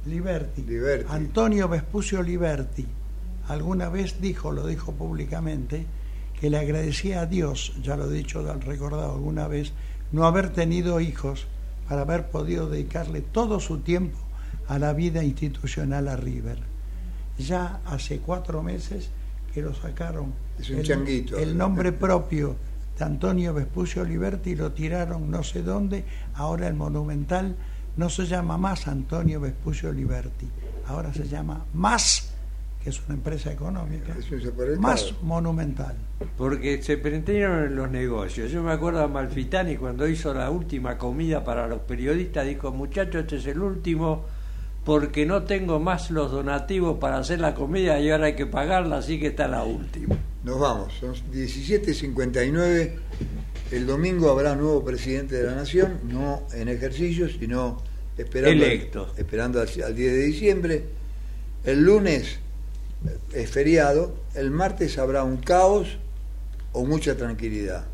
[0.05, 1.05] Liberti, Liberti.
[1.09, 2.85] Antonio Vespucio Liberti,
[3.47, 5.85] alguna vez dijo, lo dijo públicamente,
[6.39, 9.73] que le agradecía a Dios, ya lo he dicho, lo han recordado alguna vez,
[10.11, 11.47] no haber tenido hijos
[11.87, 14.17] para haber podido dedicarle todo su tiempo
[14.67, 16.59] a la vida institucional a River.
[17.37, 19.09] Ya hace cuatro meses
[19.53, 21.37] que lo sacaron Es un el, changuito.
[21.37, 22.55] el nombre propio
[22.97, 27.55] de Antonio Vespucio Liberti lo tiraron no sé dónde, ahora el Monumental
[27.95, 30.47] no se llama más Antonio Vespucio Liberti,
[30.87, 32.26] ahora se llama Más,
[32.87, 34.15] que es una empresa económica.
[34.79, 35.93] Más Monumental.
[36.37, 38.49] Porque se prendieron en los negocios.
[38.49, 43.23] Yo me acuerdo a Malfitani cuando hizo la última comida para los periodistas, dijo, muchachos,
[43.23, 44.25] este es el último
[44.85, 48.99] porque no tengo más los donativos para hacer la comida y ahora hay que pagarla,
[48.99, 50.15] así que está la última.
[50.45, 52.91] Nos vamos, son 17.59.
[53.73, 57.83] El domingo habrá nuevo presidente de la Nación, no en ejercicio, sino
[58.17, 59.13] esperando, Electo.
[59.17, 60.83] esperando al, al 10 de diciembre.
[61.65, 62.39] El lunes
[63.33, 65.97] es feriado, el martes habrá un caos
[66.73, 67.85] o mucha tranquilidad.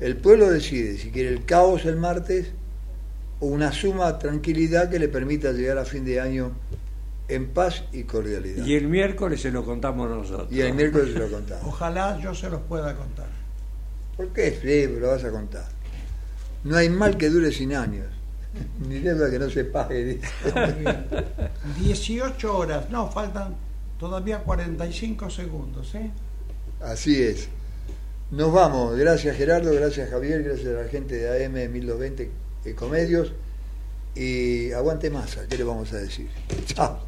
[0.00, 2.52] El pueblo decide si quiere el caos el martes
[3.40, 6.52] o una suma tranquilidad que le permita llegar a fin de año
[7.28, 8.64] en paz y cordialidad.
[8.64, 10.48] Y el miércoles se lo contamos nosotros.
[10.50, 11.64] Y el miércoles se lo contamos.
[11.66, 13.28] Ojalá yo se los pueda contar.
[14.16, 14.58] ¿Por qué?
[14.60, 15.64] Sí, lo vas a contar.
[16.64, 18.06] No hay mal que dure sin años.
[18.88, 20.04] Ni deuda que no se pague.
[20.04, 20.28] dice.
[21.80, 23.54] 18 horas, no, faltan
[24.02, 26.10] todavía 45 segundos, ¿eh?
[26.80, 27.48] Así es.
[28.32, 28.96] Nos vamos.
[28.96, 32.30] Gracias Gerardo, gracias Javier, gracias a la gente de AM 1220
[32.64, 33.32] Ecomedios.
[34.16, 36.28] Y aguante masa, ¿qué le vamos a decir?
[36.66, 36.98] Chao.